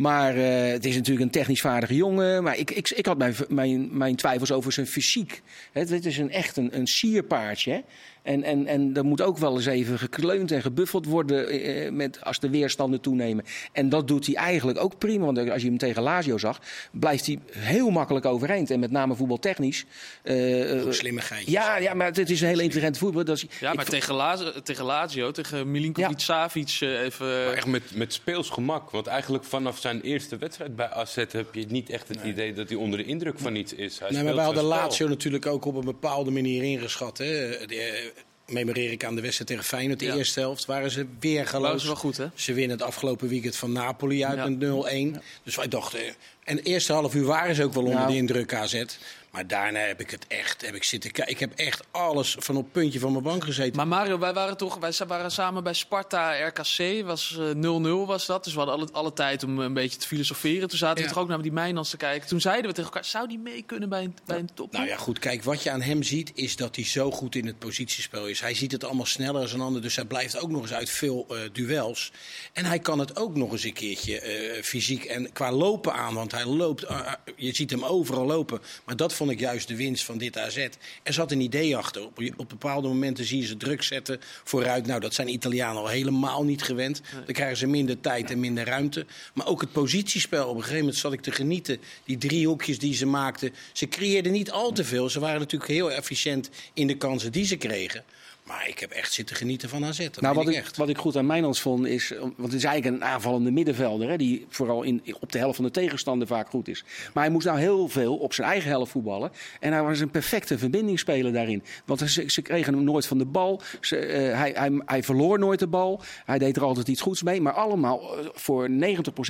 [0.00, 2.42] Maar eh, het is natuurlijk een technisch vaardige jongen.
[2.42, 5.42] Maar ik, ik, ik had mijn, mijn, mijn twijfels over zijn fysiek.
[5.72, 7.70] Het, dit is een, echt een, een sierpaardje.
[7.72, 7.78] hè.
[8.22, 12.24] En, en, en er moet ook wel eens even gekleund en gebuffeld worden eh, met,
[12.24, 13.44] als de weerstanden toenemen.
[13.72, 15.24] En dat doet hij eigenlijk ook prima.
[15.24, 16.60] Want als je hem tegen Lazio zag,
[16.92, 18.70] blijft hij heel makkelijk overeind.
[18.70, 19.84] En met name voetbaltechnisch.
[20.22, 21.52] eh, Ook slimme geitjes.
[21.52, 23.24] ja, ja, maar het is een hele intelligente voetbal.
[23.24, 26.18] Dat is, Ja, maar tegen, Lazio, tegen Lazio, tegen Milinkovic, Ja.
[26.24, 27.26] Savic eh, even...
[27.26, 28.90] Maar echt met, met speels gemak.
[28.90, 32.68] Want eigenlijk vanaf zijn eerste wedstrijd bij AZ heb je niet echt het idee dat
[32.68, 33.98] hij onder de indruk van iets is.
[33.98, 34.80] Hij Nee, maar speelt we hadden zijn.
[34.84, 37.18] Lazio natuurlijk ook op een bepaalde manier ingeschat.
[37.18, 37.26] Hè.
[37.66, 38.10] De, eh,
[38.54, 39.98] memoreer ik aan de wedstrijd tegen Feyenoord.
[39.98, 40.14] De Ja.
[40.16, 41.80] eerste helft waren ze weer geloos.
[41.80, 42.26] ze wel goed, hè?
[42.34, 44.48] Ze winnen het afgelopen weekend van Napoli uit Ja.
[44.48, 45.22] met 0-1.
[45.44, 46.00] Dus wij dachten...
[46.44, 48.10] En de eerste half uur waren ze ook wel onder Nou.
[48.12, 48.82] de indruk AZ.
[49.30, 51.34] Maar daarna heb ik het echt heb ik zitten kijken.
[51.34, 53.76] Ik heb echt alles van op het puntje van mijn bank gezeten.
[53.76, 57.04] Maar Mario, wij waren toch wij waren samen bij Sparta RKC.
[57.04, 58.44] Was eh, 0-0 was dat.
[58.44, 60.68] Dus we hadden alle, alle tijd om een beetje te filosoferen.
[60.68, 62.28] Toen zaten we toch ook naar die Mijnans te kijken.
[62.28, 64.72] Toen zeiden we tegen elkaar, zou die mee kunnen bij een, bij een top?
[64.72, 65.18] Nou ja, goed.
[65.18, 68.40] Kijk, wat je aan hem ziet, is dat hij zo goed in het positiespel is.
[68.40, 69.82] Hij ziet het allemaal sneller dan een ander.
[69.82, 72.12] Dus hij blijft ook nog eens uit veel eh, duels.
[72.52, 76.14] En hij kan het ook nog eens een keertje eh, fysiek en qua lopen aan.
[76.14, 78.60] Want hij loopt, eh, je ziet hem overal lopen.
[78.84, 80.68] Maar dat vond ik juist de winst van dit AZ.
[81.02, 82.04] Er zat een idee achter.
[82.04, 84.86] Op, op bepaalde momenten zie je ze druk zetten vooruit.
[84.86, 87.00] Nou, dat zijn Italianen al helemaal niet gewend.
[87.24, 89.06] Dan krijgen ze minder tijd en minder ruimte.
[89.34, 90.48] Maar ook het positiespel.
[90.48, 91.80] Op een gegeven moment zat ik te genieten.
[92.04, 93.52] Die drie hoekjes die ze maakten.
[93.72, 95.10] Ze creëerden niet al te veel.
[95.10, 98.04] Ze waren natuurlijk heel efficiënt in de kansen die ze kregen.
[98.50, 99.98] Maar ik heb echt zitten genieten van AZ.
[99.98, 100.76] Dat Nou, wat ik echt.
[100.76, 104.16] wat ik goed aan Mijnans vond is, want het is eigenlijk een aanvallende middenvelder, hè,
[104.16, 106.84] die vooral in, op de helft van de tegenstander vaak goed is.
[107.14, 109.32] Maar hij moest nou heel veel op zijn eigen helft voetballen.
[109.60, 111.62] En hij was een perfecte verbindingsspeler daarin.
[111.84, 113.60] Want ze, ze kregen hem nooit van de bal.
[113.80, 116.00] Ze, eh, hij, hij, hij verloor nooit de bal.
[116.24, 117.40] Hij deed er altijd iets goeds mee.
[117.40, 118.68] Maar allemaal eh, voor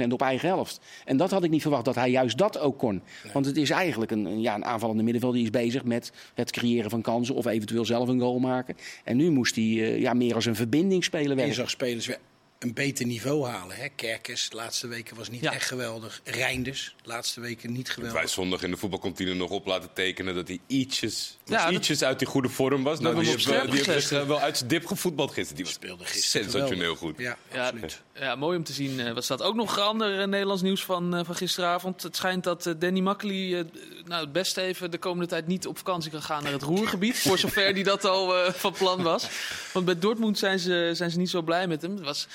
[0.04, 0.80] 90% op eigen helft.
[1.04, 3.02] En dat had ik niet verwacht, dat hij juist dat ook kon.
[3.32, 6.90] Want het is eigenlijk een, ja, een aanvallende middenvelder die is bezig met het creëren
[6.90, 7.34] van kansen.
[7.34, 8.76] Of eventueel zelf een goal maken.
[9.10, 11.54] En nu moest hij eh, ja, meer als een verbindingsspeler En je werken.
[11.54, 12.18] zag spelers weer
[12.58, 13.76] een beter niveau halen.
[13.76, 13.88] Hè?
[13.88, 15.52] Kerkers, de laatste weken was niet Ja.
[15.52, 16.20] echt geweldig.
[16.24, 18.28] Reinders, de laatste weken niet Wij geweldig.
[18.30, 22.18] zondag in de voetbalkantine nog op laten tekenen dat hij ietsjes, Ja, dat- ietsjes uit
[22.18, 22.98] die goede vorm was.
[22.98, 25.56] hem die op heeft, die heeft echt, eh, wel uit zijn dip gevoetbald gisteren.
[25.56, 27.18] Die was speelde gisteren sensationeel goed.
[27.18, 28.00] Ja, Ja, absoluut.
[28.14, 29.00] ja, mooi om te zien.
[29.00, 32.02] eh, was dat ook nog ander eh, Nederlands nieuws van, eh, van gisteravond?
[32.02, 33.64] Het schijnt dat eh, Danny Makkely eh,
[34.04, 37.18] nou, het best even de komende tijd niet op vakantie kan gaan naar het Roergebied.
[37.18, 39.26] voor zover die dat al eh, van plan was.
[39.72, 41.94] Want bij Dortmund zijn ze, zijn ze niet zo blij met hem.
[41.96, 42.26] Het was,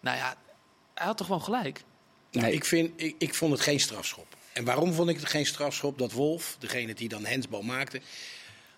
[0.00, 0.34] nou ja,
[0.94, 1.82] hij had toch gewoon gelijk.
[2.30, 2.54] Nou, Nee.
[2.54, 4.26] ik, vind, ik, ik vond het geen strafschop.
[4.52, 5.98] En waarom vond ik het geen strafschop?
[5.98, 8.00] Dat Wolf, degene die dan hensbal maakte,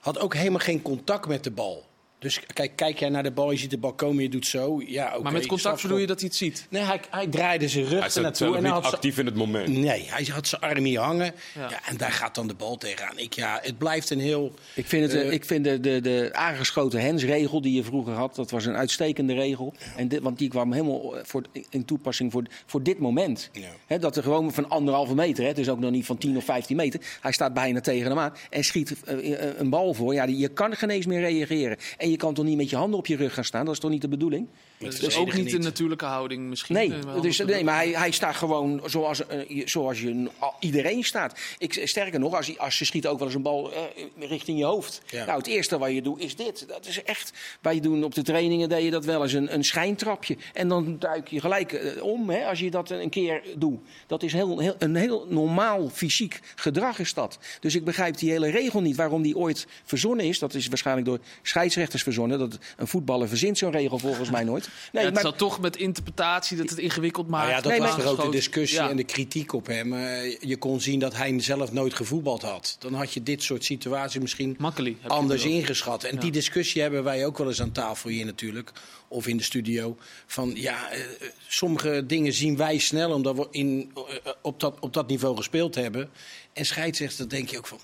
[0.03, 1.85] had ook helemaal geen contact met de bal.
[2.23, 4.83] Dus kijk, kijk jij naar de bal, je ziet de bal komen, je doet zo.
[4.87, 6.67] Ja, oké, maar met contact bedoel je dat hij het ziet?
[6.71, 8.47] Nee, hij, hij draaide zijn rug Hij zat ernaartoe.
[8.47, 9.69] zelf En niet hij had ze- actief in het moment.
[9.69, 11.35] Nee, hij had zijn arm hier hangen.
[11.55, 11.71] Ja.
[11.71, 11.81] Ja.
[11.87, 13.19] en daar gaat dan de bal tegenaan.
[13.19, 14.55] Ik, ja, het blijft een heel...
[14.75, 18.13] Ik vind, het, eh, Eh, ik vind de, de, de aangeschoten hensregel die je vroeger
[18.15, 19.75] had, dat was een uitstekende regel.
[19.97, 23.51] En dit, want die kwam helemaal voor, in toepassing voor, voor dit moment.
[23.53, 23.69] Ja.
[23.87, 26.37] Hè, dat er gewoon van anderhalve meter, hè, het is ook nog niet van 10
[26.37, 27.01] of 15 meter.
[27.21, 30.15] Hij staat bijna tegen hem aan en schiet eh, een bal voor.
[30.15, 31.77] Ja, die- je kan geen eens meer reageren.
[31.99, 33.65] En je kan toch niet met je handen op je rug gaan staan?
[33.65, 34.49] Dat is toch niet de bedoeling?
[34.83, 36.75] Dat is ook niet de natuurlijke houding misschien.
[36.75, 41.41] Nee, eh, dus, nee maar hij, hij staat gewoon zoals, eh, zoals je, iedereen staat.
[41.59, 43.81] Ik, sterker nog, als, als je schiet ook wel eens een bal eh,
[44.19, 45.03] richting je hoofd.
[45.07, 45.25] Ja.
[45.25, 46.65] Nou, het eerste wat je doet is dit.
[46.69, 47.33] Dat is echt.
[47.61, 50.37] Wij doen op de trainingen deed je dat wel eens een, een schijntrapje.
[50.53, 53.81] En dan duik je gelijk eh, om hè, als je dat een keer doet.
[54.07, 57.39] Dat is heel, heel, een heel normaal fysiek gedrag is dat.
[57.61, 60.39] Dus ik begrijp die hele regel niet waarom die ooit verzonnen is.
[60.39, 62.39] Dat is waarschijnlijk door scheidsrechters verzonnen.
[62.39, 64.69] Dat een voetballer verzint zo'n regel volgens mij nooit.
[64.93, 67.45] Ja, het maar- zat toch met interpretatie dat het ingewikkeld maakt.
[67.45, 68.91] Maar ja, dat Nee, was maar- toch ook de discussie Ja.
[68.91, 69.93] en de kritiek op hem.
[69.95, 72.77] Eh, je kon zien dat hij zelf nooit gevoetbald had.
[72.79, 76.05] Dan had je dit soort situaties misschien Makkeli, heb je anders ingeschat.
[76.05, 78.73] En die discussie hebben wij ook wel eens aan tafel hier natuurlijk.
[79.09, 79.97] Of in de studio.
[80.27, 81.01] Van ja, eh,
[81.49, 85.75] sommige dingen zien wij snel omdat we in, eh, op, dat, op dat niveau gespeeld
[85.75, 86.11] hebben.
[86.53, 87.79] En scheidsrechter, dan denk je ook van...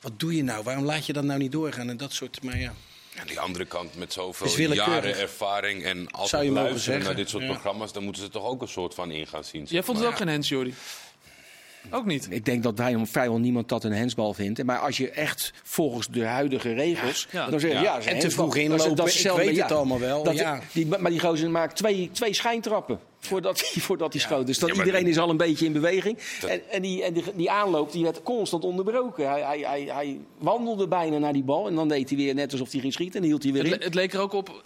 [0.00, 0.62] Wat doe je nou?
[0.64, 1.88] Waarom laat je dat nou niet doorgaan?
[1.88, 2.74] En dat soort, maar ja.
[3.20, 7.42] Aan die andere kant, met zoveel jaren ervaring en altijd luisteren zeggen, naar dit soort
[7.42, 7.48] ja.
[7.50, 9.60] programma's, dan moeten ze toch ook een soort van ingaan zien.
[9.60, 10.14] zeg Jij vond het maar.
[10.16, 10.74] ook geen hens, Jordi?
[11.90, 12.26] Ook niet?
[12.30, 14.64] Ik denk dat wij vrijwel niemand dat een hensbal vindt.
[14.64, 17.26] Maar als je echt volgens de huidige regels.
[17.30, 17.50] Ja.
[17.50, 17.82] dan zeg je Ja.
[17.82, 19.62] ja, dat En te vroeg Dat inlopen, dat is ik hetzelfde, weet ja.
[19.62, 20.60] het allemaal wel, Dat- ja.
[20.72, 23.00] die, maar die gozer maakt twee, twee schijntrappen.
[23.26, 24.46] Voordat hij, voordat hij schoot.
[24.46, 26.18] Dus Ja, maar iedereen is al een beetje in beweging.
[26.40, 29.28] Dat- En, en, die, en die, die aanloop die werd constant onderbroken.
[29.30, 31.66] Hij, hij, hij, hij wandelde bijna naar die bal.
[31.68, 33.20] En dan deed hij weer net alsof hij ging schieten.
[33.20, 33.78] En hield hij weer Het, in.
[33.78, 34.62] le- het leek er ook op.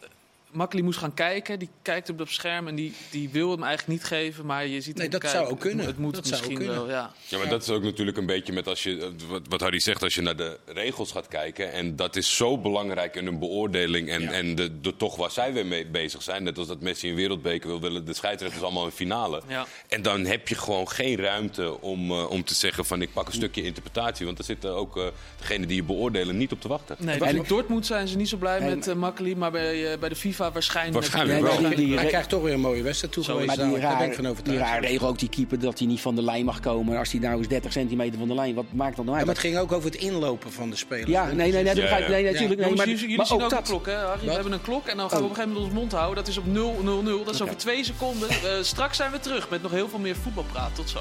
[0.57, 1.59] Makkeli moest gaan kijken.
[1.59, 4.47] Die kijkt op dat scherm en die, die wil hem eigenlijk niet geven.
[4.47, 5.39] Maar je ziet Nee, hem dat kijken.
[5.41, 5.87] zou ook kunnen.
[5.87, 6.87] Het moet Dat zou ook misschien kunnen.
[6.87, 7.13] wel, ja.
[7.27, 10.03] Ja, maar dat is ook natuurlijk een beetje met als je, wat, wat Harry zegt,
[10.03, 11.73] als je naar de regels gaat kijken.
[11.73, 14.09] En dat is zo belangrijk in een beoordeling.
[14.09, 14.31] En, Ja.
[14.31, 16.43] en de, de toch waar zij weer mee bezig zijn.
[16.43, 19.43] Net als dat Messi een wereldbeker wil, willen de scheidsrechters allemaal een finale.
[19.49, 19.67] Ja.
[19.89, 23.27] En dan heb je gewoon geen ruimte om, eh, om te zeggen van ik pak
[23.27, 24.25] een stukje interpretatie.
[24.25, 25.05] Want daar zitten ook eh
[25.39, 26.97] degenen die je beoordelen niet op te wachten.
[26.99, 29.37] Nee, bij Dortmund zijn ze niet zo blij met uh, Makkeli.
[29.37, 30.95] Maar bij, uh, bij de FIFA waarschijnlijk.
[30.95, 31.61] Waarschijnlijk Nee, wel.
[31.61, 33.47] maar die- die- Hij krijgt toch weer een mooie wedstrijd toegewezen.
[33.47, 33.65] Maar die.
[33.65, 34.61] Daar ben raar, ik van die overtuigd.
[34.61, 36.99] raar regel ook die keeper dat hij niet van de lijn mag komen.
[36.99, 39.27] Als hij nou eens 30 centimeter van de lijn, wat maakt dat nou Ja, uit?
[39.27, 41.11] maar het ging ook over het inlopen van de spelers.
[41.11, 42.09] Ja, nee, nee, nee, dat Ja, begrijp ik.
[42.09, 42.31] Nee, ja.
[42.33, 42.61] natuurlijk.
[42.61, 43.63] Nee, maar, jullie, maar zien ook, een dat.
[43.69, 44.27] klok, hè, Harry?
[44.27, 46.17] We hebben een klok en dan gaan we op een gegeven moment ons mond houden.
[46.25, 47.25] Dat is op 0-0-0.
[47.25, 48.29] Dat is over twee seconden.
[48.31, 50.75] Uh, straks zijn we terug met nog heel veel meer voetbalpraat.
[50.75, 51.01] Tot zo.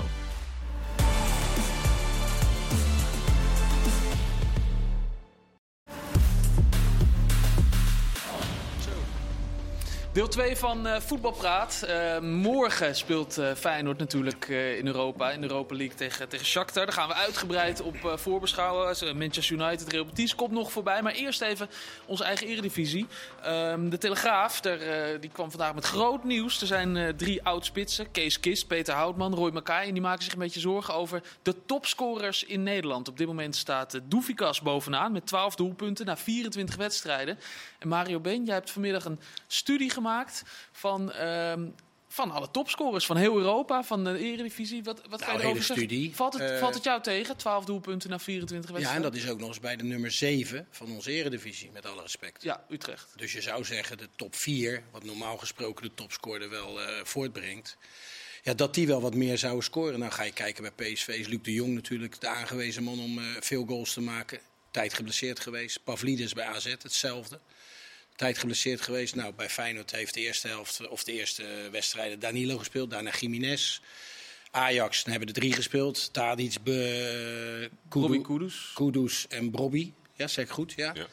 [10.15, 11.85] Deel 2 van uh, Voetbalpraat.
[11.87, 16.85] Uh, morgen speelt uh, Feyenoord natuurlijk in Europa, in de Europa League tegen, tegen Shakhtar.
[16.85, 19.17] Daar gaan we uitgebreid op voorbeschouwen.
[19.17, 21.01] Manchester United, Real Betis komt nog voorbij.
[21.01, 21.69] Maar eerst even
[22.05, 23.07] onze eigen eredivisie.
[23.43, 24.61] Ehm, de Telegraaf,
[25.19, 26.61] die kwam vandaag met groot nieuws.
[26.61, 28.11] Er zijn drie oudspitsen.
[28.11, 29.87] Kees Kist, Peter Houtman, Roy Mackay.
[29.87, 33.07] En die maken zich een beetje zorgen over de topscorers in Nederland.
[33.07, 37.39] Op dit moment staat Doefikas bovenaan met 12 doelpunten na 24 wedstrijden.
[37.79, 40.03] En Mario Ben, jij hebt vanmiddag een studie gemaakt
[40.71, 41.75] van, um,
[42.07, 44.83] van alle topscorers van heel Europa, van de Eredivisie.
[44.83, 45.61] Wat, wat nou, kan je?
[45.61, 46.15] Studie.
[46.15, 49.01] Valt, het, uh, valt het jou tegen, 12 doelpunten na 24 wedstrijden?
[49.01, 51.85] Ja, en dat is ook nog eens bij de nummer 7 van onze Eredivisie, met
[51.85, 52.43] alle respect.
[52.43, 53.13] Ja, Utrecht.
[53.15, 57.77] Dus je zou zeggen de top 4, wat normaal gesproken de topscorer wel uh, voortbrengt.
[58.43, 59.99] Ja, dat die wel wat meer zouden scoren.
[59.99, 63.17] Nou ga je kijken bij PSV, is Luc de Jong natuurlijk de aangewezen man om
[63.17, 64.39] uh, veel goals te maken.
[64.71, 65.83] Tijd geblesseerd geweest.
[65.83, 67.39] Pavlidis bij AZ, hetzelfde
[68.15, 69.15] tijd geblesseerd geweest.
[69.15, 73.79] Nou, bij Feyenoord heeft de eerste helft of de eerste wedstrijden Danilo gespeeld, daarna Jiménez.
[74.51, 76.13] Ajax dan hebben er drie gespeeld.
[76.13, 78.71] Tadic, Be, Kudu, Kudus.
[78.73, 79.91] Kudus en Brobby.
[80.13, 80.91] Ja, zeg ik goed, ja.
[80.95, 81.07] ja.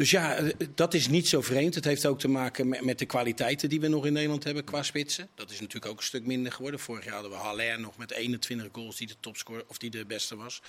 [0.00, 0.38] Dus ja,
[0.74, 1.74] dat is niet zo vreemd.
[1.74, 4.64] Het heeft ook te maken met, met, de kwaliteiten die we nog in Nederland hebben
[4.64, 5.28] qua spitsen.
[5.34, 6.80] Dat is natuurlijk ook een stuk minder geworden.
[6.80, 10.06] Vorig jaar hadden we Haller nog met 21 goals die de topscorer of die de
[10.06, 10.62] beste was.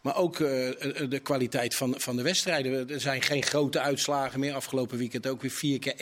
[0.00, 0.48] Maar ook uh,
[1.08, 2.90] de kwaliteit van, van de wedstrijden.
[2.90, 4.54] Er zijn geen grote uitslagen meer.
[4.54, 5.96] Afgelopen weekend ook weer 4 keer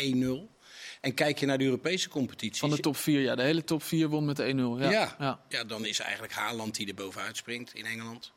[0.49, 0.55] 1-0.
[1.01, 2.59] En kijk je naar de Europese competities.
[2.59, 3.35] Van de top 4, ja.
[3.35, 4.45] De hele top 4 won met 1-0.
[4.45, 4.91] Ja.
[4.91, 5.41] Ja, ja.
[5.49, 8.33] ja, dan is eigenlijk Haaland die er bovenuit springt in Engeland.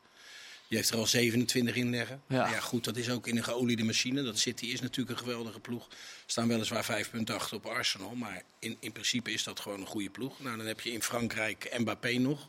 [0.70, 2.22] Die heeft er al 27 in liggen.
[2.28, 2.50] Ja.
[2.50, 4.24] ja, goed, dat is ook in een geoliede machine.
[4.24, 5.88] Dat City is natuurlijk een geweldige ploeg.
[6.26, 8.16] Staan weliswaar 5 punten achter op Arsenal.
[8.16, 10.40] Maar in, in principe is dat gewoon een goede ploeg.
[10.40, 12.48] Nou, dan heb je in Frankrijk Mbappé nog.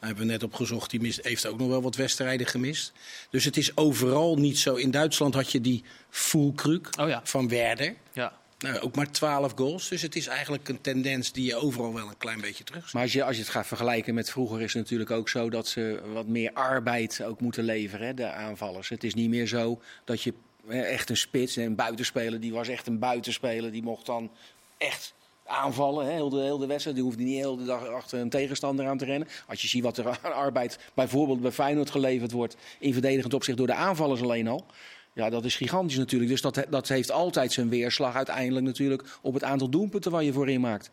[0.00, 2.92] hebben we net opgezocht, die mist, heeft ook nog wel wat wedstrijden gemist.
[3.30, 4.74] Dus het is overal niet zo.
[4.74, 7.20] In Duitsland had je die Fulkruk Oh ja.
[7.24, 7.94] van Werder.
[8.12, 8.38] Ja.
[8.64, 9.88] Nou, ook maar 12 goals.
[9.88, 12.92] Dus het is eigenlijk een tendens die je overal wel een klein beetje terug.
[12.92, 15.50] Maar als je, als je het gaat vergelijken met vroeger, is het natuurlijk ook zo
[15.50, 18.88] dat ze wat meer arbeid ook moeten leveren, hè, de aanvallers.
[18.88, 20.34] Het is niet meer zo dat je
[20.68, 24.30] echt een spits, een buitenspeler, die was echt een buitenspeler, die mocht dan
[24.78, 25.14] echt
[25.46, 26.96] aanvallen, heel, de, heel de wedstrijd.
[26.96, 29.28] Die hoefde niet heel de dag achter een tegenstander aan te rennen.
[29.46, 33.58] Als je ziet wat er aan arbeid bijvoorbeeld bij Feyenoord geleverd wordt in verdedigend opzicht
[33.58, 34.66] door de aanvallers alleen al.
[35.14, 36.30] Ja, dat is gigantisch natuurlijk.
[36.30, 40.32] Dus dat, dat heeft altijd zijn weerslag uiteindelijk natuurlijk op het aantal doelpunten waar je
[40.32, 40.90] voor inmaakt.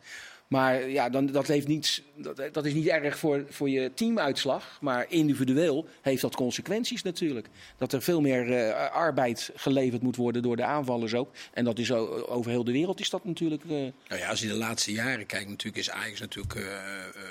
[0.52, 4.78] Maar ja, dan, dat, heeft niets, dat, dat is niet erg voor, voor je teamuitslag.
[4.80, 7.48] Maar individueel heeft dat consequenties natuurlijk.
[7.78, 11.30] Dat er veel meer eh, arbeid geleverd moet worden door de aanvallers ook.
[11.52, 13.62] En dat is over heel de wereld is dat natuurlijk.
[13.62, 16.64] eh, Nou ja, als je de laatste jaren kijkt, natuurlijk is Ajax natuurlijk eh,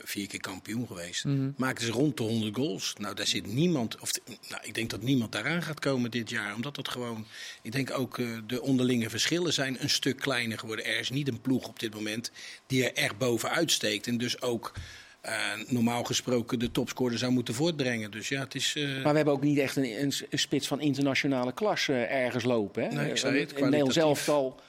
[0.03, 1.25] vier keer kampioen geweest.
[1.25, 1.51] Mhm.
[1.57, 2.93] Maakten ze rond de 100 goals.
[2.97, 4.09] Nou, daar zit niemand, of
[4.49, 6.55] nou, ik denk dat niemand daaraan gaat komen dit jaar.
[6.55, 7.25] Omdat dat gewoon,
[7.61, 10.85] ik denk ook de onderlinge verschillen zijn een stuk kleiner geworden.
[10.85, 12.31] Er is niet een ploeg op dit moment
[12.67, 14.07] die er echt bovenuit steekt.
[14.07, 14.71] En dus ook
[15.21, 15.33] eh,
[15.67, 18.11] normaal gesproken de topscorer zou moeten voortbrengen.
[18.11, 18.73] Dus ja, het is...
[18.75, 22.43] eh, Maar we hebben ook niet echt een, een, een spits van internationale klasse ergens
[22.43, 22.83] lopen.
[22.83, 22.89] Hè?
[22.95, 24.23] Nee, ik zei Eh, het, in Nederland kwalitatief.
[24.23, 24.59] zelf al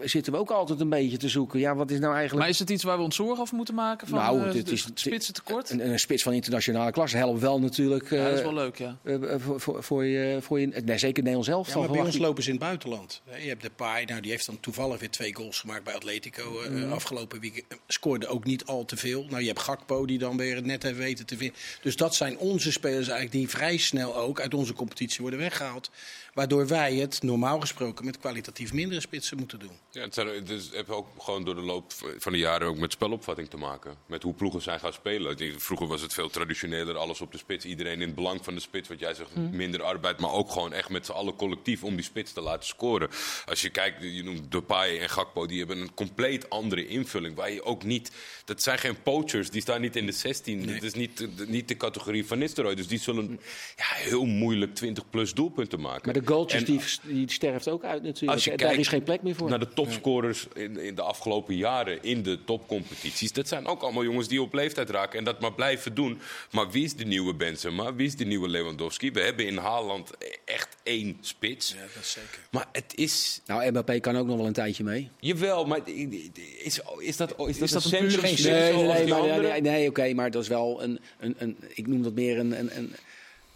[0.00, 1.58] zitten we ook altijd een beetje te zoeken.
[1.60, 2.40] Ja, wat is nou eigenlijk...
[2.42, 4.08] Maar is het iets waar we ons zorgen over moeten maken?
[4.08, 5.70] Van Nou, eh, dit de is- spitsentekort?
[5.70, 8.10] Een, een spits van internationale klasse helpt wel natuurlijk.
[8.10, 8.96] Ja, dat is eh, wel leuk, ja.
[9.02, 11.68] eh, eh, voor, voor, voor je, voor je, nee, zeker Nederland zelf.
[11.68, 13.22] Ja, maar bij ons lopen ze in het buitenland.
[13.24, 15.94] Hè, Je hebt de Pai, nou, die heeft dan toevallig weer twee goals gemaakt bij
[15.94, 16.92] Atletico eh, Mhm.
[16.92, 17.64] afgelopen week.
[17.68, 19.24] eh, Scoorde ook niet al te veel.
[19.28, 21.56] Nou, je hebt Gakpo die dan weer het net heeft weten te vinden.
[21.82, 25.90] Dus dat zijn onze spelers eigenlijk die vrij snel ook uit onze competitie worden weggehaald.
[26.36, 29.70] Waardoor wij het normaal gesproken met kwalitatief mindere spitsen moeten doen.
[29.90, 32.76] Ja, het, zijn, het is- heeft ook gewoon door de loop van de jaren ook
[32.78, 33.94] met spelopvatting te maken.
[34.06, 35.30] Met hoe ploegen zijn gaan spelen.
[35.30, 37.64] Ik denk, Vroeger was het veel traditioneler, alles op de spits.
[37.64, 40.20] Iedereen in het belang van de spits, wat jij zegt, minder arbeid.
[40.20, 43.08] Maar ook gewoon echt met z'n allen collectief om die spits te laten scoren.
[43.46, 47.34] Als je kijkt, je noemt Depay en Gakpo, die hebben een compleet andere invulling.
[47.36, 48.10] Waar je ook niet,
[48.44, 50.66] dat zijn geen poachers, die staan niet in de 16.
[50.66, 52.74] Dat is niet, de- niet de categorie van Nistelrooy.
[52.74, 53.40] Dus die zullen
[53.76, 56.12] ja, heel moeilijk 20 plus doelpunten maken.
[56.26, 56.80] Goaltjes, En- die,
[57.14, 58.32] die sterft ook uit natuurlijk.
[58.32, 59.48] Als je Daar is geen plek meer voor.
[59.48, 63.32] naar de topscorers in, in de afgelopen jaren in de topcompetities.
[63.32, 66.20] Dat zijn ook allemaal jongens die op leeftijd raken en dat maar blijven doen.
[66.50, 67.94] Maar wie is de nieuwe Benzema?
[67.94, 69.10] Wie is de nieuwe Lewandowski?
[69.10, 70.10] We hebben in Haaland
[70.44, 71.72] echt één spits.
[71.72, 72.38] Ja, dat is zeker.
[72.50, 73.40] Maar het is...
[73.46, 75.10] Nou, Mbappé kan ook nog wel een tijdje mee.
[75.20, 80.14] Jawel, maar is, is dat, is dat, dat een pure Nee, nee, nee, nee, oké,
[80.14, 82.94] maar dat is wel een, een, een ik noem dat meer een, een, een,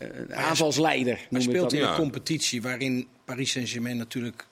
[0.01, 1.19] een aanvalsleider.
[1.31, 1.73] Hij speelt dat.
[1.73, 1.91] in Ja.
[1.91, 4.47] een competitie waarin Paris Saint-Germain natuurlijk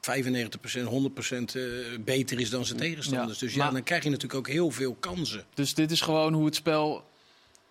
[0.00, 1.62] 95%, 100% eh,
[2.00, 3.38] beter is dan zijn tegenstanders.
[3.40, 5.44] Ja, Dus ja, maar- dan krijg je natuurlijk ook heel veel kansen.
[5.54, 7.04] Dus dit is gewoon hoe het spel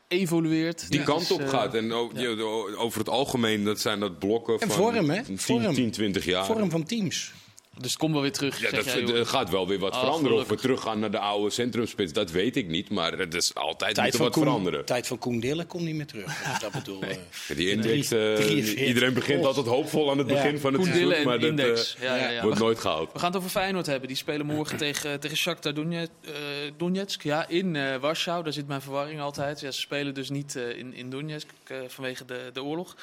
[0.08, 0.91] evolueert.
[0.91, 1.73] Die kant op eh, gaat.
[1.73, 1.91] En
[2.78, 5.23] over het algemeen, dat zijn dat blokken En van vorm, hè?
[5.23, 5.73] 10, Vorm.
[5.73, 6.45] 10, 20 jaar.
[6.45, 7.34] Vorm van teams.
[7.82, 8.60] Dus het komt wel weer terug.
[8.60, 10.38] Ja, zeg dat, jij, er gaat wel weer wat Oh, veranderen.
[10.38, 12.90] Of we teruggaan naar de oude centrumspits, dat weet ik niet.
[12.90, 14.86] Maar het is altijd Tijd moet wat Koen, veranderen.
[14.86, 16.60] tijd van Koen Dillen komt niet meer terug.
[16.62, 17.18] Dat bedoel eh,
[17.56, 20.58] Die index, Drie- eh, 43 iedereen begint altijd hoopvol aan het begin Ja.
[20.60, 21.24] van het Koen seizoen.
[21.24, 21.96] Maar dat Index.
[21.96, 22.42] eh, ja, ja, ja.
[22.44, 23.13] wordt nooit gehaald.
[23.13, 24.08] We gaan het over Feyenoord hebben.
[24.08, 25.74] Die spelen morgen tegen, tegen Shakhtar
[26.78, 28.44] Donetsk, ja, in eh, Warschau.
[28.44, 29.60] Daar zit mijn verwarring altijd.
[29.60, 31.48] Ja, ze spelen dus niet in, in Donetsk
[31.88, 32.96] vanwege de, de oorlog.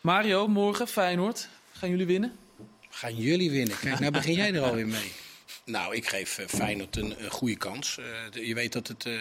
[0.00, 1.48] Mario, morgen Feyenoord.
[1.72, 2.32] Gaan jullie winnen?
[2.90, 3.78] Gaan jullie winnen.
[3.78, 5.12] Kijk, nou begin jij er alweer mee.
[5.64, 7.98] Nou, ik geef eh, Feyenoord een, een goede kans.
[7.98, 9.12] Eh, je weet dat het, eh,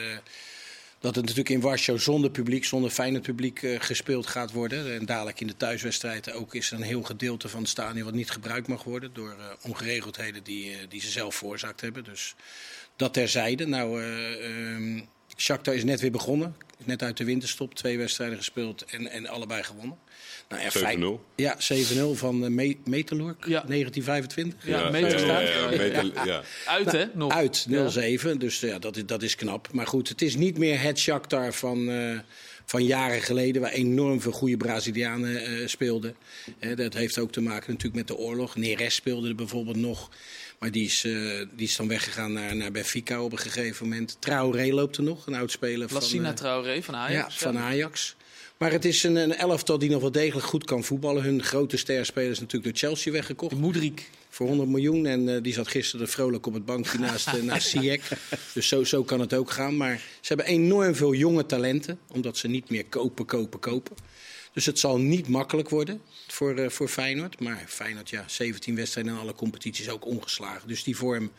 [0.99, 4.93] dat het natuurlijk in Warschau zonder publiek, zonder Feyenoord publiek eh, gespeeld gaat worden.
[4.93, 8.13] En dadelijk in de thuiswedstrijden ook is er een heel gedeelte van het stadion wat
[8.13, 9.13] niet gebruikt mag worden.
[9.13, 12.03] Door eh, ongeregeldheden die, eh, die ze zelf veroorzaakt hebben.
[12.03, 12.36] Dus
[12.95, 13.65] dat terzijde.
[13.65, 15.01] Nou, eh ehm,
[15.38, 16.56] Shakhtar is net weer begonnen.
[16.80, 17.76] Is net uit de winterstop.
[17.76, 19.97] Twee wedstrijden gespeeld en, en allebei gewonnen.
[20.50, 21.36] Nou, en Fey- 7-0.
[21.36, 23.63] Ja, 7-0 van uh, Me Ja.
[23.67, 24.65] 1925.
[24.67, 25.41] Ja, meter ja, staat.
[25.41, 26.41] ja, ja, meter- ja.
[26.65, 27.06] Uit, hè?
[27.13, 27.32] Nog.
[27.34, 27.89] Uit Ja.
[28.34, 29.67] 0-7, dus ja, dat, is, dat is knap.
[29.71, 32.19] Maar goed, het is niet meer het Shakhtar van, eh,
[32.65, 33.62] van jaren geleden...
[33.62, 36.15] waar enorm veel goede Brazilianen eh, speelden.
[36.60, 38.56] Hè, dat heeft ook te maken natuurlijk met de oorlog.
[38.56, 40.10] Neres speelde er bijvoorbeeld nog.
[40.60, 41.12] Maar die is, eh,
[41.56, 44.17] die is dan weggegaan naar, naar Benfica op een gegeven moment.
[44.20, 45.98] Traoré loopt er nog, een oud-speler van...
[45.98, 47.39] Lassina eh, Traoré van Ajax.
[47.39, 48.15] ja, van Ajax.
[48.58, 51.24] Maar het is een, een elftal die nog wel degelijk goed kan voetballen.
[51.24, 53.56] Hun grote sterspelers is natuurlijk door Chelsea weggekocht.
[53.56, 54.10] Moedriek.
[54.30, 55.06] Voor 100 miljoen.
[55.06, 57.76] En eh, die zat gisteren vrolijk op het bankje naast, uh, naast.
[58.54, 59.78] Dus zo, zo kan het ook gaan.
[59.78, 62.00] Maar ze hebben enorm veel jonge talenten.
[62.08, 63.96] Omdat ze niet meer kopen, kopen, kopen.
[64.54, 66.02] Dus het zal niet makkelijk worden
[66.38, 67.39] voor, uh, voor Feyenoord.
[67.39, 70.67] Maar Feyenoord, ja, 17 wedstrijden in alle competities ook ongeslagen.
[70.67, 71.32] Dus die vorm,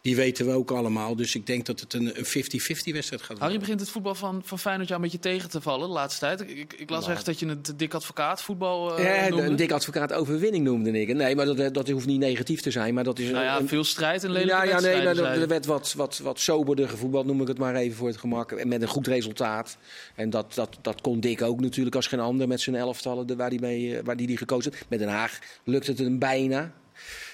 [0.00, 1.16] die weten we ook allemaal.
[1.16, 3.38] Dus ik denk dat het een 50-50 wedstrijd gaat worden.
[3.38, 6.20] Harry begint het voetbal van, van Feyenoord jou een beetje tegen te vallen de laatste
[6.20, 6.40] tijd.
[6.40, 7.12] Ik, ik las nou.
[7.12, 9.46] echt dat je het dik advocaat voetbal uh, Ja, noemde.
[9.46, 11.14] een dik advocaat overwinning noemde ik.
[11.14, 12.94] Nee, maar dat, dat hoeft niet negatief te zijn.
[12.94, 15.40] Maar dat is nou ja, een, veel strijd en lelijke ja, ja, nee, maar er,
[15.40, 18.52] er werd wat, wat, wat soberder gevoetbald, noem ik het maar even voor het gemak.
[18.52, 19.76] En met een goed resultaat.
[20.14, 23.50] En dat, dat, dat kon Dick ook natuurlijk als geen ander met zijn elftallen waar
[23.50, 24.72] die, mee, waar die, die gekozen.
[24.88, 26.72] Met Den Haag lukt het hem bijna.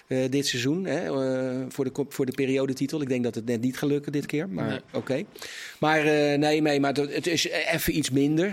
[0.08, 3.00] Uh, dit seizoen hè, uh, voor, de, voor de periodetitel.
[3.00, 4.80] Ik denk dat het net niet gaat lukken dit keer, maar nee.
[4.86, 4.96] oké.
[4.96, 5.26] Okay.
[5.78, 8.52] Maar uh, nee, nee, maar het is even iets minder.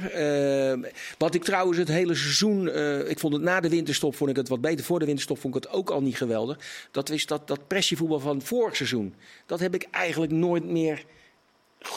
[1.17, 2.67] wat ik trouwens het hele seizoen,
[3.07, 4.85] ik vond het na de winterstop vond ik het wat beter.
[4.85, 6.87] Voor de winterstop vond ik het ook al niet geweldig.
[6.91, 9.13] Dat is dat, dat pressievoetbal van vorig seizoen.
[9.45, 11.05] Dat heb ik eigenlijk nooit meer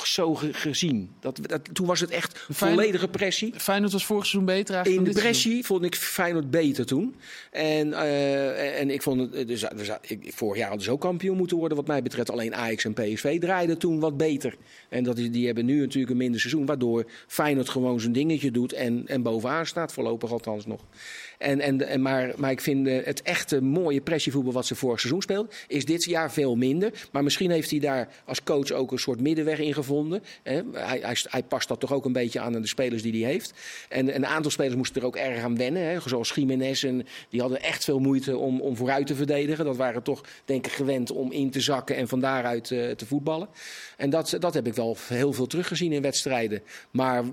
[0.05, 1.11] zo ge gezien.
[1.21, 3.55] Dat, dat, toen was het echt volledige pressie.
[3.57, 5.65] Feyenoord was vorig seizoen beter In de pressie seizoen.
[5.65, 7.15] vond ik Feyenoord beter toen.
[7.51, 11.37] En, uh, en ik vond het, dus, dus, ik, vorig jaar hadden ze ook kampioen
[11.37, 12.31] moeten worden wat mij betreft.
[12.31, 14.57] Alleen Ajax en PSV draaiden toen wat beter.
[14.89, 16.67] En dat, die hebben nu natuurlijk een minder seizoen.
[16.67, 19.93] Waardoor Feyenoord gewoon zijn dingetje doet en, en bovenaan staat.
[19.93, 20.85] Voorlopig althans nog.
[21.43, 25.55] En, en, maar, maar ik vind het echte mooie pressievoetbal wat ze vorig seizoen speelt,
[25.69, 27.09] is dit jaar veel minder.
[27.13, 30.23] Maar misschien heeft hij daar als coach ook een soort middenweg in gevonden.
[30.43, 33.53] Hij, hij, past dat toch ook een beetje aan de spelers die hij heeft.
[33.89, 35.83] En een aantal spelers moesten er ook erg aan wennen.
[35.83, 36.01] Hè?
[36.01, 36.85] Zoals Jiménez.
[36.85, 39.65] En die hadden echt veel moeite om, om vooruit te verdedigen.
[39.65, 43.07] Dat waren toch, denk ik, gewend om in te zakken en van daaruit uh, te
[43.07, 43.49] voetballen.
[43.97, 46.63] En dat, dat heb ik wel heel veel teruggezien in wedstrijden.
[46.91, 47.25] Maar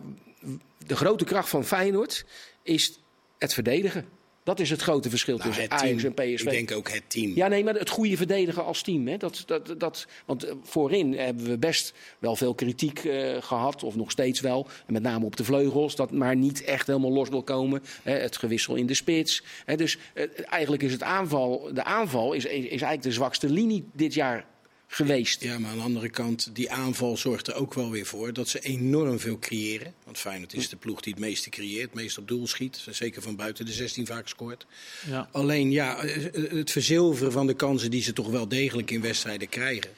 [0.86, 2.26] de grote kracht van Feyenoord
[2.64, 3.00] is
[3.40, 4.06] het verdedigen.
[4.44, 6.14] Dat is het grote verschil Nou, tussen Ajax team.
[6.16, 6.46] en PSV.
[6.46, 7.32] Ik denk ook het team.
[7.36, 9.08] Ja, nee, maar het goede verdedigen als team.
[9.08, 9.18] Hè?
[9.18, 13.96] Dat, dat, dat, want eh, voorin hebben we best wel veel kritiek eh, gehad, of
[13.96, 14.68] nog steeds wel.
[14.88, 17.84] En met name op de vleugels, dat maar niet echt helemaal los wil komen.
[18.04, 18.14] Hè?
[18.14, 19.44] Het gewissel in de spits.
[19.66, 19.76] Hè?
[19.76, 24.14] Dus eh, eigenlijk is het aanval, de aanval is, is eigenlijk de zwakste linie dit
[24.14, 24.46] jaar
[24.92, 25.44] geweest.
[25.44, 28.48] Ja, maar aan de andere kant, die aanval zorgt er ook wel weer voor dat
[28.48, 29.94] ze enorm veel creëren.
[30.04, 32.86] Want Feyenoord is de ploeg die het meeste creëert, het meest op doel schiet.
[32.90, 34.66] Zeker van buiten de 16 vaak scoort.
[35.08, 35.30] Ja.
[35.32, 36.00] Alleen ja,
[36.34, 39.92] het verzilveren van de kansen die ze toch wel degelijk in wedstrijden krijgen.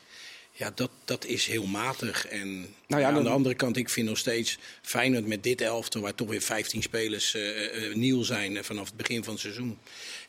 [0.61, 2.27] Ja, dat, dat is heel matig.
[2.27, 2.49] En
[2.87, 6.01] Nou ja, aan dan- de andere kant, ik vind nog steeds Feyenoord met dit elftal,
[6.01, 9.41] waar toch weer 15 spelers eh, eh, nieuw zijn eh, vanaf het begin van het
[9.41, 9.77] seizoen.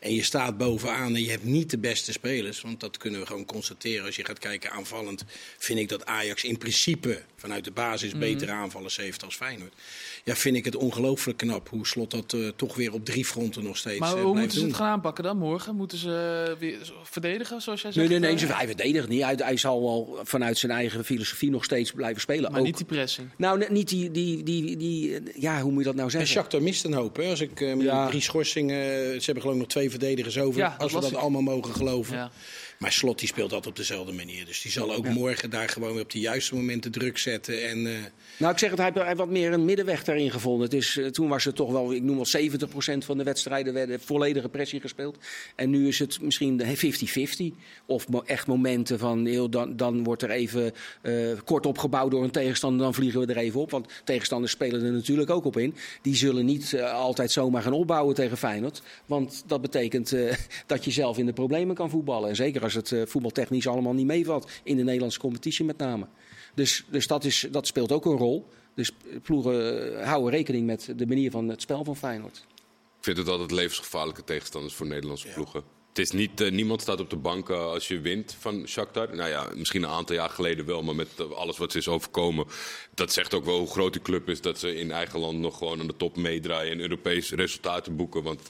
[0.01, 2.61] En je staat bovenaan en je hebt niet de beste spelers.
[2.61, 4.05] Want dat kunnen we gewoon constateren.
[4.07, 5.25] Als je gaat kijken aanvallend,
[5.59, 9.73] vind ik dat Ajax in principe vanuit de basis betere aanvallers heeft als Feyenoord.
[10.25, 13.65] Ja, vind ik het ongelooflijk knap hoe Slot dat eh, toch weer op drie fronten
[13.65, 14.69] nog steeds Maar eh, hoe blijft moeten ze doen.
[14.69, 15.75] het gaan aanpakken dan morgen?
[15.77, 18.21] Moeten ze eh, weer verdedigen, zoals jij Nee, zegt?
[18.21, 18.47] nee, nee, eh?
[18.49, 19.23] ze, hij verdedigt niet.
[19.23, 22.51] Hij, hij zal wel vanuit zijn eigen filosofie nog steeds blijven spelen.
[22.51, 23.29] Maar Ook- niet die pressing.
[23.37, 26.31] Nou, net niet die, die, die, die, ja, hoe moet je dat nou En zeggen?
[26.31, 27.17] Shakhtar mist een hoop.
[27.17, 27.29] Hè?
[27.31, 28.07] Als ik eh, met Ja.
[28.09, 30.61] drie schorsingen, eh, ze hebben geloof ik nog twee verdedigers over.
[30.61, 31.17] Ja, als we dat ik.
[31.17, 32.17] allemaal mogen geloven.
[32.17, 32.31] Ja.
[32.83, 34.45] Maar Slot die speelt altijd op dezelfde manier.
[34.45, 37.69] Dus die zal ook morgen daar gewoon weer op de juiste momenten druk zetten.
[37.69, 37.93] En, eh,
[38.37, 40.65] Nou, ik zeg het, hij heeft- wat meer een middenweg daarin gevonden.
[40.65, 43.75] Het is, eh, toen was het toch wel, ik noem wel 70% van de wedstrijden
[43.75, 45.19] werden volledige pressie gespeeld.
[45.57, 47.53] En nu is het misschien de 50-50.
[47.87, 51.15] Of echt momenten van, heel, dan, dan wordt er even eh,
[51.45, 53.71] kort opgebouwd door een tegenstander, dan vliegen we er even op.
[53.71, 55.75] Want tegenstanders spelen er natuurlijk ook op in.
[56.03, 58.83] Die zullen niet altijd zomaar gaan opbouwen tegen Feyenoord.
[59.07, 60.17] Want dat betekent
[60.67, 62.29] dat je zelf in de problemen kan voetballen.
[62.29, 64.51] En zeker als het eh, voetbaltechnisch allemaal niet meevalt.
[64.63, 66.07] In de Nederlandse competitie met name.
[66.55, 68.49] Dus, dus dat, is, dat speelt ook een rol.
[68.75, 72.47] Dus ploegen eh, houden rekening met de manier van het spel van Feyenoord.
[72.99, 75.63] Ik vind het altijd levensgevaarlijke tegenstanders voor Nederlandse ploegen.
[75.93, 79.17] Het is niet, eh, niemand staat op de bank eh, als je wint van Shakhtar.
[79.17, 81.89] Nou ja, misschien een aantal jaar geleden wel, maar met eh, alles wat ze is
[81.89, 82.47] overkomen.
[82.95, 84.41] Dat zegt ook wel hoe groot die club is.
[84.41, 88.23] Dat ze in eigen land nog gewoon aan de top meedraaien en Europees resultaten boeken.
[88.23, 88.41] Want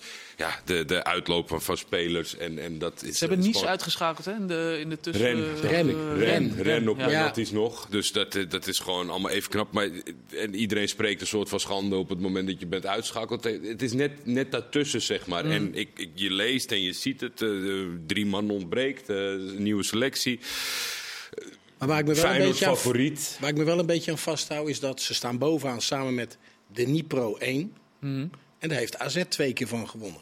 [0.42, 3.12] ja, de, de uitloop van, van spelers en, en dat is...
[3.12, 5.24] Ze hebben is niets gewoon- uitgeschakeld hè, in de, in de tussen...
[5.24, 7.06] Ren, eh, Ren, eh, Ren, ren op ja.
[7.06, 7.86] penalties nog.
[7.90, 9.72] Dus dat, eh, dat is gewoon allemaal even knap.
[9.72, 9.88] Maar
[10.36, 13.44] en iedereen spreekt een soort van schande op het moment dat je bent uitschakeld.
[13.44, 15.44] Het is net, net daartussen, zeg maar.
[15.44, 17.42] En ik, ik, je leest en je ziet het.
[17.42, 19.08] eh, eh, drie man ontbreekt.
[19.08, 20.40] eh, een nieuwe selectie.
[21.78, 23.36] maar waar ik, me wel een beetje aan, favoriet.
[23.40, 26.38] waar ik me wel een beetje aan vasthoud, is dat ze staan bovenaan samen met
[26.72, 27.72] de Nipro 1.
[28.58, 30.20] En daar heeft AZ twee keer van gewonnen.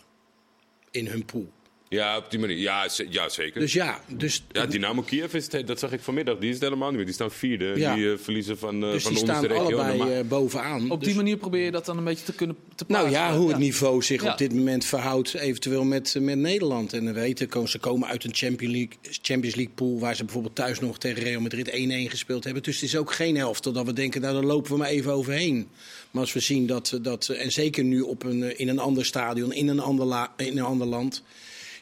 [0.92, 1.60] In hun pool.
[1.94, 2.57] Ja, op die manier.
[2.57, 3.61] Ja, ja zeker.
[3.61, 6.38] Dus ja, dus, ja, Dynamo Kiev, is het, dat zag ik vanmiddag.
[6.38, 7.05] Die is het helemaal niet meer.
[7.05, 7.72] Die staan vierde.
[7.76, 7.94] Ja.
[7.94, 9.79] Die eh, verliezen van, eh dus van die de staan onderste regio.
[9.79, 10.90] allebei eh, bovenaan.
[10.90, 13.33] Op die Dus- manier probeer je dat dan een beetje te kunnen te Nou plaatsen.
[13.33, 14.33] ja, hoe het niveau zich Ja.
[14.33, 16.92] op dit moment verhoudt, eventueel met, met Nederland.
[16.92, 20.55] En we weten, ze komen uit een Champions League, Champions League pool waar ze bijvoorbeeld
[20.55, 22.62] thuis nog tegen Real Madrid 1-1 gespeeld hebben.
[22.62, 25.12] Dus het is ook geen helft dat we denken, nou daar lopen we maar even
[25.12, 25.68] overheen.
[26.11, 29.53] Maar als we zien dat, dat en zeker nu op een, in een ander stadion,
[29.53, 31.22] in een ander, la- in een ander land.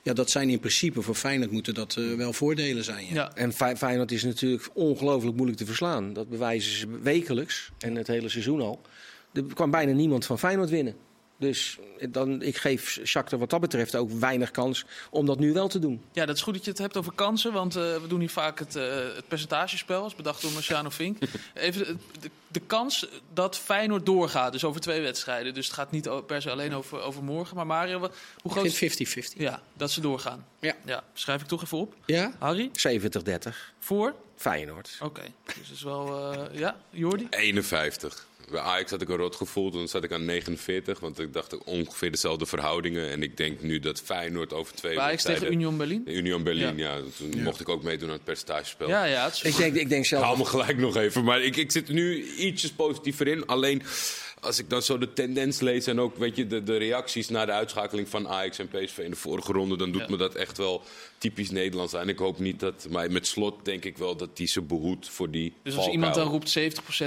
[0.09, 3.07] Ja, dat zijn in principe voor Feyenoord moeten dat eh, wel voordelen zijn.
[3.07, 3.15] Ja.
[3.15, 3.35] Ja.
[3.35, 6.13] En Fey- Feyenoord is natuurlijk ongelooflijk moeilijk te verslaan.
[6.13, 8.81] Dat bewijzen ze wekelijks en het hele seizoen al.
[9.33, 10.95] Er kwam bijna niemand van Feyenoord winnen.
[11.39, 11.79] Dus
[12.09, 15.79] dan, ik geef Shakhtar wat dat betreft ook weinig kans om dat nu wel te
[15.79, 16.03] doen.
[16.13, 18.31] Ja, dat is goed dat je het hebt over kansen, want eh, we doen hier
[18.31, 18.85] vaak het, eh,
[19.15, 21.19] het percentagespel, als bedacht door Marciano Vink.
[21.55, 25.55] Even de, de, kans dat Feyenoord doorgaat, dus over twee wedstrijden.
[25.55, 27.57] Dus het gaat niet per se alleen over, over morgen.
[27.57, 28.95] Maar Mario, wat- hoe groot Ik is...
[28.95, 29.37] vind 50-50.
[29.37, 30.47] Ja, dat ze doorgaan.
[30.61, 30.75] Ja.
[30.85, 31.05] ja.
[31.13, 31.95] Schrijf ik toch even op.
[32.07, 32.33] Ja?
[32.39, 34.15] Harry, 70-30 voor?
[34.39, 34.97] Feyenoord.
[35.01, 36.33] Oké, dus dat is wel...
[36.33, 37.27] eh, ja, Jordi?
[37.31, 38.27] 51.
[38.51, 41.01] Bij Ajax had ik een rot gevoel, toen zat ik aan 49.
[41.01, 43.11] Want ik dacht ongeveer dezelfde verhoudingen.
[43.11, 46.03] En ik denk nu dat Feyenoord over twee Bij Ajax tegen Union Berlin?
[46.07, 46.99] Union Berlin, ja.
[47.17, 48.89] Toen mocht ik ook meedoen aan het percentagespel.
[48.89, 50.23] Ja, ja, het is Ik denk, ik denk zelf.
[50.23, 51.25] Haal me gelijk nog even.
[51.25, 53.47] Maar ik, ik zit er nu ietsjes positiever in.
[53.47, 53.83] Alleen
[54.41, 57.45] als ik dan zo de tendens lees en ook weet je, de, de reacties na
[57.47, 60.07] de uitschakeling van Ajax en PSV in de vorige ronde, dan doet Ja.
[60.11, 60.83] me dat echt wel
[61.19, 62.09] typisch Nederlands aan.
[62.09, 62.87] Ik hoop niet dat.
[62.91, 65.49] Maar met slot denk ik wel dat die ze behoedt voor die.
[65.49, 65.93] Dus als valkuil.
[65.95, 66.59] iemand dan roept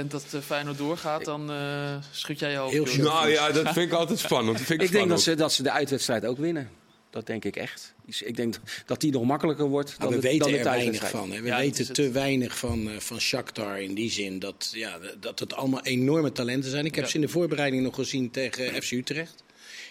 [0.04, 2.72] 70% dat eh, Feyenoord doorgaat, dan eh schud jij je hoofd.
[2.72, 3.04] Heel.
[3.04, 4.56] Nou ja, dat vind ik altijd spannend.
[4.58, 6.70] Dat vind ik Ik denk dat ze, dat ze de uitwedstrijd ook winnen.
[7.12, 7.94] Dat denk ik echt.
[8.06, 8.54] Dus Ik denk
[8.86, 11.30] dat die nog makkelijker wordt dan we dan weten de er weinig van.
[11.32, 11.40] Hè.
[11.40, 11.94] We Ja, weten het.
[11.94, 16.32] te weinig van, eh, van Shakhtar in die zin dat, ja, dat het allemaal enorme
[16.32, 16.84] talenten zijn.
[16.84, 17.10] Ik heb Ja.
[17.10, 19.42] ze in de voorbereiding nog gezien tegen FC Utrecht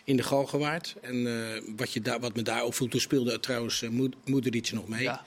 [0.03, 0.95] in de Galgenwaard.
[1.01, 3.89] En eh, wat, je daar, wat me daar opviel, toen speelde trouwens uh,
[4.71, 5.01] nog mee.
[5.01, 5.25] Ja.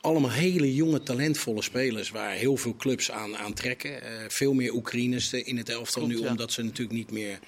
[0.00, 4.00] Allemaal hele jonge, talentvolle spelers waar heel veel clubs aan, aan trekken.
[4.28, 7.38] Veel meer Oekraïners in het elftal Klopt, nu, omdat ze natuurlijk niet meer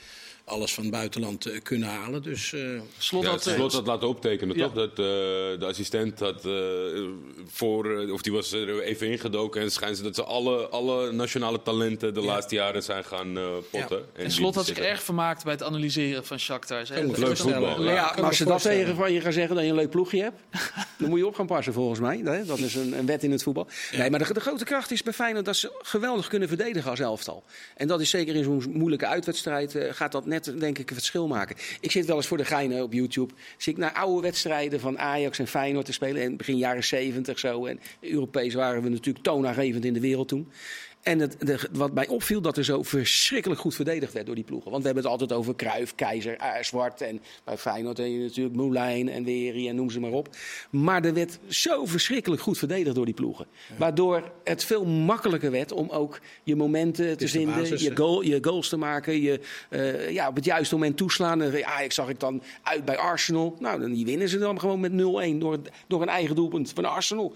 [0.50, 2.22] alles van het buitenland eh, kunnen halen.
[2.22, 2.60] Dus eh,
[2.98, 4.64] Slot Ja, had, eh, slot had laten optekenen, Ja.
[4.64, 4.72] toch?
[4.74, 6.52] Dat eh, de assistent had eh,
[7.46, 11.12] voor, of die was er even ingedoken en het schijnt ze dat ze alle, alle
[11.12, 14.04] nationale talenten de laatste jaren zijn gaan eh, potten.
[14.16, 16.86] En Slot had zich erg vermaakt bij het analyseren van Shakhtar.
[16.86, 17.54] Ze Leuk voorstellen.
[17.54, 18.12] voetbal, Maar ja.
[18.16, 20.40] maar als ze dat tegen van je gaan zeggen dat je een leuk ploegje hebt,
[20.98, 22.20] dan moet je op gaan passen volgens mij.
[22.24, 22.44] hè.
[22.44, 23.66] Dat is een, een wet in het voetbal.
[23.96, 27.00] Nee, maar de, de grote kracht is bij Feyenoord dat ze geweldig kunnen verdedigen als
[27.00, 27.44] elftal.
[27.76, 30.96] En dat is zeker in zo'n moeilijke uitwedstrijd eh, gaat dat net denk ik een
[30.96, 31.56] verschil maken.
[31.80, 34.98] Ik zit wel eens voor de geinen op YouTube, zie ik naar oude wedstrijden van
[34.98, 36.22] Ajax en Feyenoord te spelen.
[36.22, 37.66] En begin jaren 70 zo.
[37.66, 40.48] En Europees waren we natuurlijk toonaangevend in de wereld toen.
[41.02, 44.44] En het, de, wat mij opviel, dat er zo verschrikkelijk goed verdedigd werd door die
[44.44, 44.70] ploegen.
[44.70, 47.00] Want we hebben het altijd over Kruif, Keizer, eh, Zwart.
[47.00, 50.28] En bij Feyenoord heb je natuurlijk Moulijn en Weri en noem ze maar op.
[50.70, 53.46] Maar er werd zo verschrikkelijk goed verdedigd door die ploegen.
[53.76, 57.56] Waardoor het veel makkelijker werd om ook je momenten te vinden.
[57.56, 59.20] basis, je, goal, je goals te maken.
[59.20, 61.42] Je eh, ja, op het juiste moment toeslaan.
[61.42, 63.56] En, ja, ik zag ik dan uit bij Arsenal.
[63.58, 64.94] Nou, dan die winnen ze dan gewoon met 0-1
[65.38, 67.34] door, door een eigen doelpunt van Arsenal.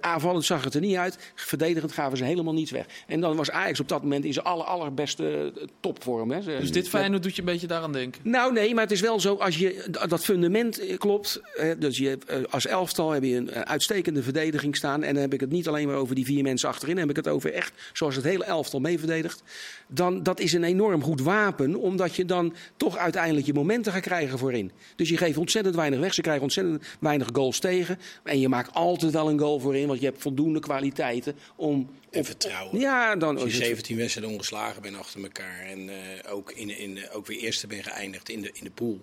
[0.00, 1.32] Aanvallend zag het er niet uit.
[1.34, 2.86] Verdedigend gaven ze helemaal niets weg.
[3.06, 6.30] En dan was Ajax op dat moment in zijn aller, allerbeste eh, topvorm.
[6.30, 6.40] Hè.
[6.40, 8.20] Dus dit Feyenoord doet je een beetje daaraan denken.
[8.24, 11.40] nou nee, maar het is wel zo als je dat fundament eh, klopt.
[11.56, 15.02] eh, Dus je, eh, als elftal heb je een uitstekende verdediging staan.
[15.02, 16.94] En dan heb ik het niet alleen maar over die vier mensen achterin.
[16.96, 19.42] Dan heb ik het over echt zoals het hele elftal mee verdedigt.
[19.86, 21.74] Dan dat is een enorm goed wapen.
[21.76, 24.70] Omdat je dan toch uiteindelijk je momenten gaat krijgen voorin.
[24.96, 26.14] Dus je geeft ontzettend weinig weg.
[26.14, 27.98] Ze krijgen ontzettend weinig goals tegen.
[28.22, 29.86] En je maakt altijd wel een goal voorin.
[29.86, 31.88] Want je hebt voldoende kwaliteiten om.
[32.10, 32.80] En vertrouwen.
[32.80, 36.52] Ja, dan Als je is het- 17 wedstrijden ongeslagen bent achter elkaar en eh, ook,
[36.52, 39.00] in, in, ook weer eerste bent geëindigd in de, in de pool.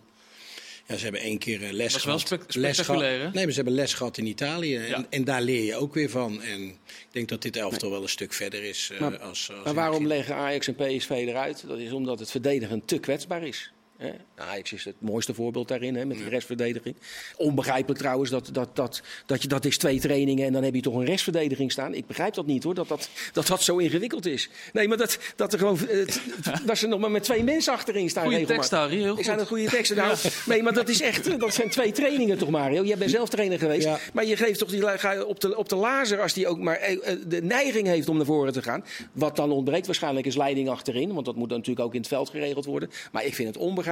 [0.87, 2.19] Ja, ze hebben één keer eh, les Was wel gehad.
[2.27, 3.31] spectaculair, gehad- hè?
[3.31, 4.75] Nee, maar ze hebben les gehad in Italië.
[4.77, 5.05] En, Ja.
[5.09, 6.41] en daar leer je ook weer van.
[6.41, 6.77] En ik
[7.11, 8.89] denk dat dit elftal wel een stuk verder is.
[8.93, 11.63] eh, Maar- als, als Maar waarom leggen Ajax en PSV eruit?
[11.67, 13.71] Dat is omdat het verdedigen te kwetsbaar is.
[13.97, 14.11] Hè?
[14.35, 16.95] Ajax is het mooiste voorbeeld daarin, hè, met die restverdediging.
[17.37, 20.81] Onbegrijpelijk trouwens dat, dat, dat, dat je dat is twee trainingen en dan heb je
[20.81, 21.93] toch een restverdediging staan.
[21.93, 24.49] Ik begrijp dat niet hoor, dat dat, dat, dat zo ingewikkeld is.
[24.73, 26.07] Nee, maar dat, dat, er gewoon, eh,
[26.65, 28.23] dat ze nog maar met twee mensen achterin staan.
[28.23, 28.69] Goeie regelmatig.
[28.69, 29.01] tekst, Harry.
[29.01, 29.25] Heel Ik goed.
[29.25, 29.97] zijn dat goede teksten.
[29.97, 31.39] Nou, nee, maar dat is echt.
[31.39, 32.83] Dat zijn twee trainingen toch, Mario?
[32.83, 33.85] Jij bent zelf trainer geweest.
[33.87, 33.99] Ja.
[34.13, 36.75] Maar je geeft toch die ga op de, op de lazer als die ook maar
[36.75, 38.85] eh, eh, de neiging heeft om naar voren te gaan.
[39.11, 41.13] Wat dan ontbreekt waarschijnlijk is leiding achterin.
[41.13, 42.89] Want dat moet dan natuurlijk ook in het veld geregeld worden.
[43.11, 43.84] Maar ik vind het onbegrijpelijk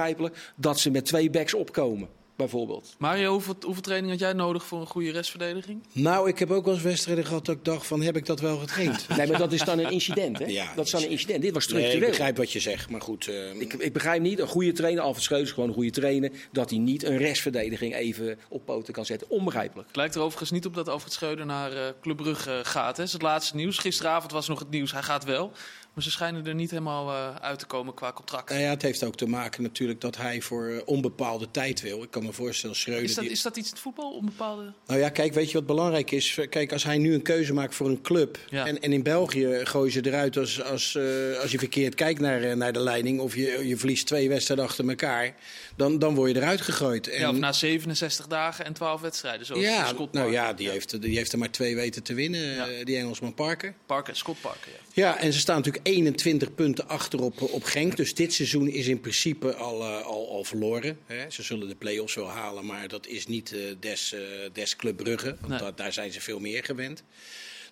[0.56, 2.08] dat ze met twee backs opkomen.
[2.36, 2.94] bijvoorbeeld.
[2.98, 5.82] Mario, hoeveel, hoeveel training had jij nodig voor een goede restverdediging?
[5.92, 8.40] Nou, ik heb ook wel eens wedstrijden gehad dat ik dacht van, heb ik dat
[8.40, 9.06] wel getraind?
[9.16, 10.44] Nee, maar dat is dan een incident, hè?
[10.60, 11.42] Ja, dat is dan een incident.
[11.42, 12.10] Dit was Nee, ik structureel.
[12.10, 13.28] begrijp wat je zegt, maar goed.
[13.28, 16.30] eh, ik, ik begrijp niet, een goede trainer, Alfred Schreus is gewoon een goede trainer,
[16.52, 19.30] dat hij niet een restverdediging even op poten kan zetten.
[19.30, 19.86] Onbegrijpelijk.
[19.86, 22.86] Het lijkt er overigens niet op dat Alfred Schreuder naar eh, Club Brugge gaat.
[22.90, 22.96] Hè.
[22.96, 23.78] Dat is het laatste nieuws.
[23.78, 25.52] Gisteravond was nog het nieuws, hij gaat wel.
[25.94, 28.48] Maar ze schijnen er niet helemaal eh, uit te komen qua contract.
[28.50, 32.02] nou ja, het heeft ook te maken natuurlijk dat hij voor eh, onbepaalde tijd wil.
[32.02, 33.04] Ik kan me voorstellen, Schreuder...
[33.04, 34.12] Is dat, die- is dat iets in het voetbal?
[34.12, 34.72] Om bepaalde...
[34.86, 36.38] Nou ja, kijk, weet je wat belangrijk is?
[36.50, 38.38] Kijk, als hij nu een keuze maakt voor een club.
[38.50, 38.66] Ja.
[38.66, 41.04] En, en in België gooien ze eruit als, als, eh,
[41.42, 43.20] als je verkeerd kijkt naar, naar de leiding.
[43.20, 45.34] of je, je verliest twee wedstrijden achter elkaar.
[45.76, 47.08] Dan, dan word je eruit gegooid.
[47.08, 49.46] En, Ja, of na 67 dagen en 12 wedstrijden.
[49.46, 52.40] Zoals ja, Scott nou ja, die, Heeft, die heeft er maar twee weten te winnen,
[52.40, 52.84] Ja.
[52.84, 53.74] die Engelsman Parker.
[53.86, 54.82] Parker, Scott Parker, ja.
[54.92, 57.96] Ja, en ze staan natuurlijk 21 punten achter op, op Genk.
[57.96, 60.98] Dus dit seizoen is in principe al, eh, al, al verloren.
[61.06, 61.30] Hè.
[61.30, 64.20] Ze zullen de play-offs wel halen, maar dat is niet eh, des, eh,
[64.52, 65.36] des Club Brugge.
[65.40, 65.58] Want Nee.
[65.58, 67.02] daar, daar zijn ze veel meer gewend.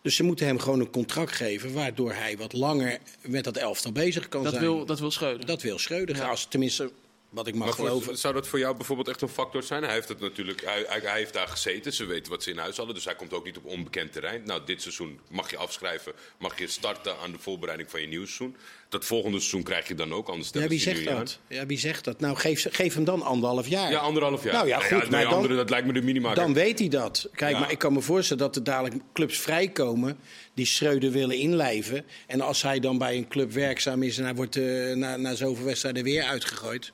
[0.03, 1.73] Dus ze moeten hem gewoon een contract geven...
[1.73, 4.65] waardoor hij wat langer met dat elftal bezig kan Dat zijn.
[4.65, 5.47] wil, dat wil Schreuder.
[5.47, 6.17] Dat wil Schreuder.
[6.17, 6.29] Ja.
[6.29, 6.91] Als, tenminste,
[7.33, 8.19] wat ik mag Maar geloven.
[8.19, 9.83] zou dat voor jou bijvoorbeeld echt een factor zijn?
[9.83, 11.93] Hij heeft het natuurlijk, hij, hij, heeft daar gezeten.
[11.93, 14.43] Ze weten wat ze in huis hadden, dus hij komt ook niet op onbekend terrein.
[14.45, 18.25] Nou, dit seizoen mag je afschrijven, mag je starten aan de voorbereiding van je nieuw
[18.25, 18.57] seizoen.
[18.89, 21.39] Dat volgende seizoen krijg je dan ook, anders Ja, wie zegt dat?
[21.49, 22.21] Ja, wie zegt dat?
[22.21, 23.91] Nou, geef, geef hem dan anderhalf jaar.
[23.91, 24.53] Ja, anderhalf jaar.
[24.53, 26.35] Nou ja, goed, maar dan- andere, dat lijkt me de minima.
[26.35, 27.29] Dan weet hij dat.
[27.35, 27.59] Kijk, Ja.
[27.61, 30.19] maar ik kan me voorstellen dat er dadelijk clubs vrijkomen
[30.55, 32.05] die Schreuder willen inlijven.
[32.27, 35.35] En als hij dan bij een club werkzaam is en hij wordt eh, na, na
[35.35, 36.91] zoveel wedstrijden weer uitgegooid,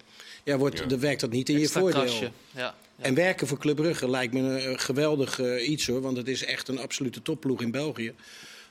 [0.48, 0.84] ja, wordt, Ja.
[0.86, 2.00] dan werkt dat niet in je voordeel.
[2.02, 2.24] krasje.
[2.50, 2.60] Ja.
[2.60, 2.74] Ja.
[3.04, 6.44] En werken voor Club Brugge lijkt me een geweldig eh, iets hoor, want het is
[6.44, 8.14] echt een absolute topploeg in België.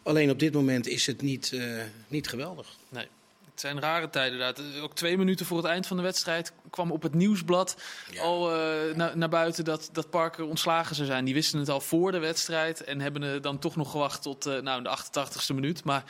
[0.04, 1.62] Alleen op dit moment is het niet, eh,
[2.08, 2.68] niet geweldig.
[2.90, 3.08] Nee.
[3.52, 4.82] Het zijn rare tijden inderdaad.
[4.82, 7.78] Ook twee minuten voor het eind van de wedstrijd kwam op het nieuwsblad
[8.12, 8.22] Ja.
[8.22, 11.26] al eh, na- naar buiten dat, dat Parker ontslagen zou zijn.
[11.26, 14.46] Die wisten het al voor de wedstrijd en hebben er dan toch nog gewacht tot
[14.46, 15.84] eh, nou, de 88ste minuut.
[15.84, 16.04] Maar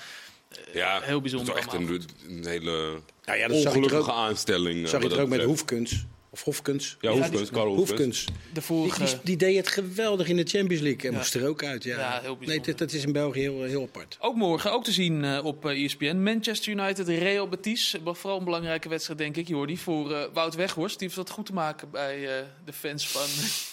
[0.73, 2.01] ja, heel bijzonder Het is echt een,
[2.37, 4.83] een hele Nou ja, dat zag ongelukkige ook, aanstelling.
[4.83, 5.43] eh, zag je er ook dat met.
[5.43, 6.05] Hoefkens.
[6.29, 6.97] Of Hofkens.
[7.01, 7.97] Ja, Hoefkens, Karl Hoefkens.
[7.97, 8.25] Hoefkens.
[8.25, 9.03] de Die, vorige...
[9.05, 11.17] die, die deed het geweldig in de Champions League en Ja.
[11.17, 11.83] moest er ook uit.
[11.83, 12.47] Ja, Ja, heel bijzonder.
[12.47, 14.17] nee, dat, dat is in België heel, heel apart.
[14.19, 16.15] Ook morgen, ook te zien eh, op eh, ESPN.
[16.23, 17.95] Manchester United, Real Betis.
[18.05, 19.77] Eh, Vooral een belangrijke wedstrijd, denk ik, Jordi.
[19.77, 20.99] Voor eh, Wout Weghorst.
[20.99, 23.27] Die heeft wat goed te maken bij eh, de fans van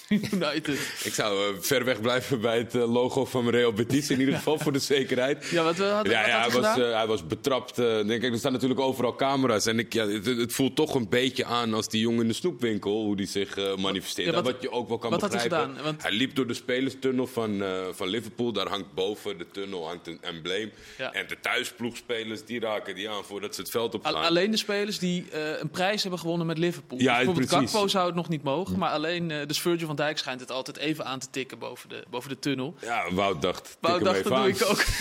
[0.33, 0.79] United.
[1.05, 4.35] Ik zou eh, ver weg blijven bij het eh, logo van Real Betis, in ieder
[4.35, 5.49] geval voor de zekerheid.
[5.51, 6.89] Ja, wat, uh, had, Ja, wat ja had hij, was, gedaan?
[6.91, 7.79] eh, hij was betrapt.
[7.79, 8.33] eh, denk ik.
[8.33, 9.67] Er staan natuurlijk overal camera's.
[9.67, 12.35] En ik, ja, het, het voelt toch een beetje aan als die jongen in de
[12.35, 14.27] snoepwinkel, hoe die zich eh, manifesteert.
[14.29, 15.69] Ja, wat- Nou, wat je ook wel kan wat had hij begrijpen.
[15.71, 15.85] gedaan?
[15.85, 18.53] Want- Hij liep door de spelerstunnel van, eh, van Liverpool.
[18.53, 20.71] Daar hangt boven de tunnel hangt een embleem.
[21.13, 24.25] En de thuisploegspelers die raken die aan voordat ze het veld op Al- gaan.
[24.25, 26.99] alleen de spelers die eh, een prijs hebben gewonnen met Liverpool.
[26.99, 27.71] Ja, Dus bijvoorbeeld precies.
[27.71, 28.79] Gakpo zou het nog niet mogen.
[28.79, 31.89] Maar alleen, eh dus Virgil van Dijk schijnt het altijd even aan te tikken boven
[31.89, 32.75] de, boven de tunnel.
[32.81, 33.77] Ja, Wout dacht.
[33.81, 34.85] Wout dacht, dat doe ik ook.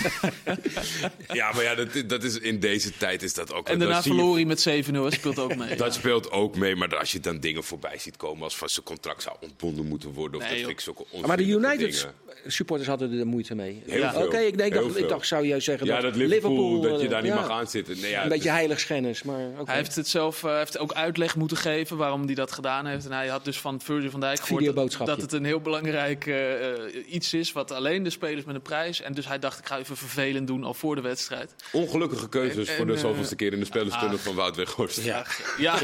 [1.33, 3.67] Ja, maar ja, dat, dat is, in deze tijd is dat ook...
[3.69, 4.91] En dat daarna verloor hij met 7-0.
[4.91, 5.75] Dat speelt ook mee.
[5.75, 8.85] Dat speelt ook mee, maar als je dan dingen voorbij ziet komen als van zijn
[8.85, 10.41] contract zou ontbonden moeten worden.
[10.41, 12.13] Of Nee, dat vind ik zulke Maar de United dingen.
[12.47, 13.83] supporters hadden er moeite mee.
[13.85, 14.11] Heel Ja.
[14.11, 14.25] veel.
[14.25, 17.11] Oké, ik, Heel dacht, ik dacht, zou jij zeggen Ja, dat Liverpool, dat je eh,
[17.11, 17.99] daar niet mag aan zitten.
[18.01, 19.39] Nee, ja, Een beetje is- heiligschennis, maar.
[19.65, 23.05] Hij heeft het zelf eh, heeft ook uitleg moeten geven waarom hij dat gedaan heeft.
[23.05, 24.63] En hij had dus van Virgil van Dijk gehoord
[25.05, 26.79] dat, het een heel belangrijk eh, eh,
[27.13, 27.51] iets is.
[27.51, 29.01] Wat alleen de spelers met een prijs.
[29.01, 31.55] En dus hij dacht, ik ga even vervelend doen al voor de wedstrijd.
[31.71, 34.23] Ongelukkige keuzes En- voor de zoveelste keer in de spelerstunnel ah.
[34.23, 35.01] van Wout Weghorst.
[35.03, 35.25] Ja.
[35.57, 35.75] Ja,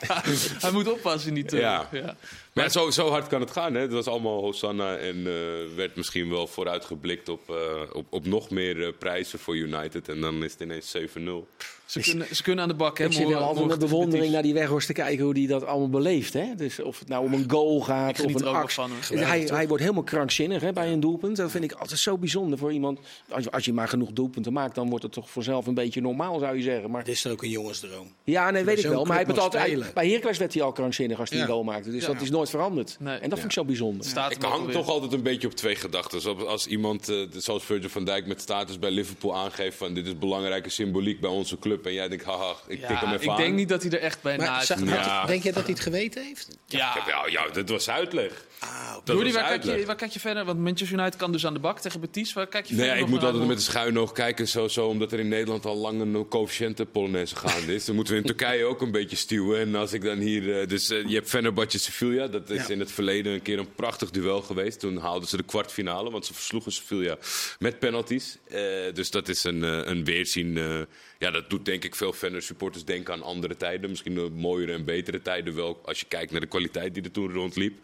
[0.64, 1.52] hij moet oppassen niet.
[1.52, 1.88] eh, Ja.
[1.92, 2.16] ja.
[2.56, 3.74] Maar ja, zo, zo hard kan het gaan.
[3.74, 3.80] Hè?
[3.80, 5.32] Het was allemaal Hosanna en eh,
[5.76, 7.56] werd misschien wel vooruitgeblikt op, eh,
[7.92, 10.08] op, op nog meer eh, prijzen voor United.
[10.08, 11.46] En dan is het ineens 7-0.
[11.86, 12.98] Ze, kunnen, ze kunnen aan de bak.
[12.98, 15.64] Hè, Ik zit wel altijd met bewondering naar die Weghorst te kijken hoe hij dat
[15.66, 16.32] allemaal beleeft.
[16.32, 16.54] Hè?
[16.56, 18.84] Dus of het nou om een goal gaat Ik of er een actie.
[19.10, 21.36] Dus hij, hij wordt helemaal krankzinnig hè, bij een doelpunt.
[21.36, 22.98] Dat vind ik altijd zo bijzonder voor iemand.
[23.28, 26.00] Als je, als je maar genoeg doelpunten maakt, dan wordt het toch vanzelf een beetje
[26.00, 26.90] normaal, zou je zeggen.
[26.90, 28.12] Maar Het is er ook een jongensdroom.
[28.24, 29.04] ja, nee, weet ik wel.
[29.04, 29.94] Maar hij club heeft het mag altijd, spelen.
[29.94, 31.44] bij Heracles werd hij al krankzinnig als hij Ja.
[31.44, 31.90] een goal maakte.
[31.90, 32.12] Dus Ja.
[32.12, 32.96] dat is nooit veranderd.
[33.00, 33.14] Nee.
[33.18, 34.00] En dat vind ik zo bijzonder.
[34.00, 34.74] Het staat Ik hang alweer.
[34.74, 36.22] toch altijd een beetje op twee gedachten.
[36.24, 40.06] Als, als iemand eh, zoals Virgil van Dijk met status bij Liverpool aangeeft van dit
[40.06, 41.86] is belangrijke symboliek bij onze club.
[41.86, 43.36] En jij denkt, haha, ik tik hem Ja, even ik aan.
[43.36, 45.26] denk niet dat hij er echt bij Maar had- Ja.
[45.26, 46.48] denk jij dat hij het geweten heeft?
[46.66, 48.44] Ja, Ja, ja, dat was uitleg.
[48.58, 50.44] Ah, Jordi, waar kijk, je, waar kijk je verder?
[50.44, 52.32] Want Manchester United kan dus aan de bak tegen Betis.
[52.32, 54.68] Waar kijk je Nee, verder ik nog moet altijd met een schuin oog kijken, zo,
[54.68, 57.84] zo, omdat er in Nederland al lang een coëfficiënte Polonaise gaande is.
[57.84, 59.60] Dan moeten we in Turkije ook een beetje stuwen.
[59.60, 62.72] En als ik dan hier, eh, dus eh, je hebt Fenerbahce Sevilla, dat is Ja.
[62.72, 64.80] in het verleden een keer een prachtig duel geweest.
[64.80, 67.16] Toen haalden ze de kwartfinale, want ze versloegen Sevilla
[67.58, 68.38] met penalties.
[68.48, 68.60] Eh,
[68.94, 70.56] dus dat is een, een weerzien.
[70.58, 70.80] eh,
[71.18, 73.90] ja, dat doet denk ik veel Fener supporters denken aan andere tijden.
[73.90, 77.32] Misschien mooiere en betere tijden wel, als je kijkt naar de kwaliteit die er toen
[77.32, 77.74] rondliep.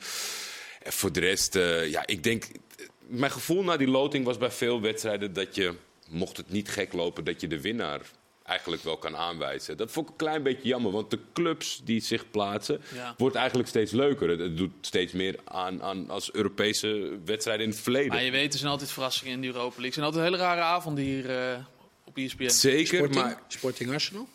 [0.82, 2.44] En voor de rest, eh, ja, ik denk...
[3.06, 5.74] Mijn gevoel na die loting was bij veel wedstrijden dat je,
[6.08, 8.00] mocht het niet gek lopen, dat je de winnaar
[8.42, 9.76] eigenlijk wel kan aanwijzen.
[9.76, 13.14] Dat vond ik een klein beetje jammer, want de clubs die zich plaatsen, Ja.
[13.18, 14.28] wordt eigenlijk steeds leuker.
[14.28, 18.08] Het, het doet steeds meer aan, aan als Europese wedstrijden in het verleden.
[18.12, 19.86] Maar je weet, er zijn altijd verrassingen in de Europa League.
[19.86, 21.58] Er zijn altijd hele rare avonden hier eh,
[22.04, 22.48] op ESPN.
[22.48, 24.28] Zeker, Sporting, maar Sporting Arsenal?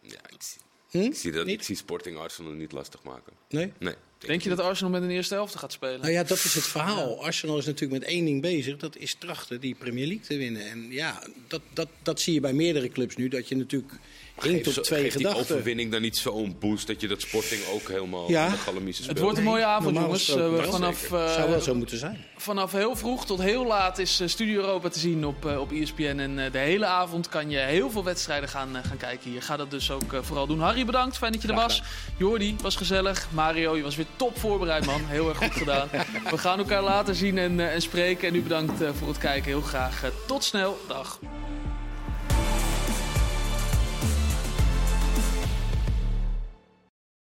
[0.00, 0.98] ja, ik, zie- Hm?
[0.98, 1.54] ik zie dat, Niet?
[1.54, 3.32] ik zie Sporting Arsenal niet lastig maken.
[3.48, 3.72] Nee?
[3.78, 3.94] Nee.
[4.26, 6.00] Denk je dat Arsenal met een eerste helft gaat spelen?
[6.00, 7.24] Nou ja, dat is het verhaal.
[7.24, 8.76] Arsenal is natuurlijk met één ding bezig.
[8.76, 10.70] Dat is trachten die Premier League te winnen.
[10.70, 13.28] En ja, dat, dat, dat zie je bij meerdere clubs nu.
[13.28, 13.92] Dat je natuurlijk
[14.36, 17.88] op zo- twee geeft die overwinning dan niet zo'n boost dat je dat Sporting ook
[17.88, 18.44] helemaal Ja.
[18.46, 19.16] in de galamiezen speelt?
[19.16, 20.28] Het wordt een mooie avond, jongens.
[20.36, 22.24] Eh, vanaf, eh, Zou wel zo moeten zijn.
[22.36, 25.72] vanaf heel vroeg tot heel laat is eh, Studio Europa te zien op, eh, op
[25.72, 26.02] ESPN.
[26.18, 29.42] En eh, de hele avond kan je heel veel wedstrijden gaan, eh, gaan kijken hier.
[29.42, 30.60] Ga dat dus ook eh, vooral doen.
[30.60, 31.16] Harry, bedankt.
[31.18, 31.82] Fijn dat je er was.
[32.16, 33.26] Jordi, was gezellig.
[33.32, 35.00] Mario, je was weer top voorbereid, man.
[35.06, 35.88] Heel erg goed gedaan.
[36.30, 38.28] We gaan elkaar later zien en, eh, en spreken.
[38.28, 39.44] En u bedankt eh, voor het kijken.
[39.44, 40.02] Heel graag.
[40.04, 40.78] eh, tot snel.
[40.88, 41.18] Dag.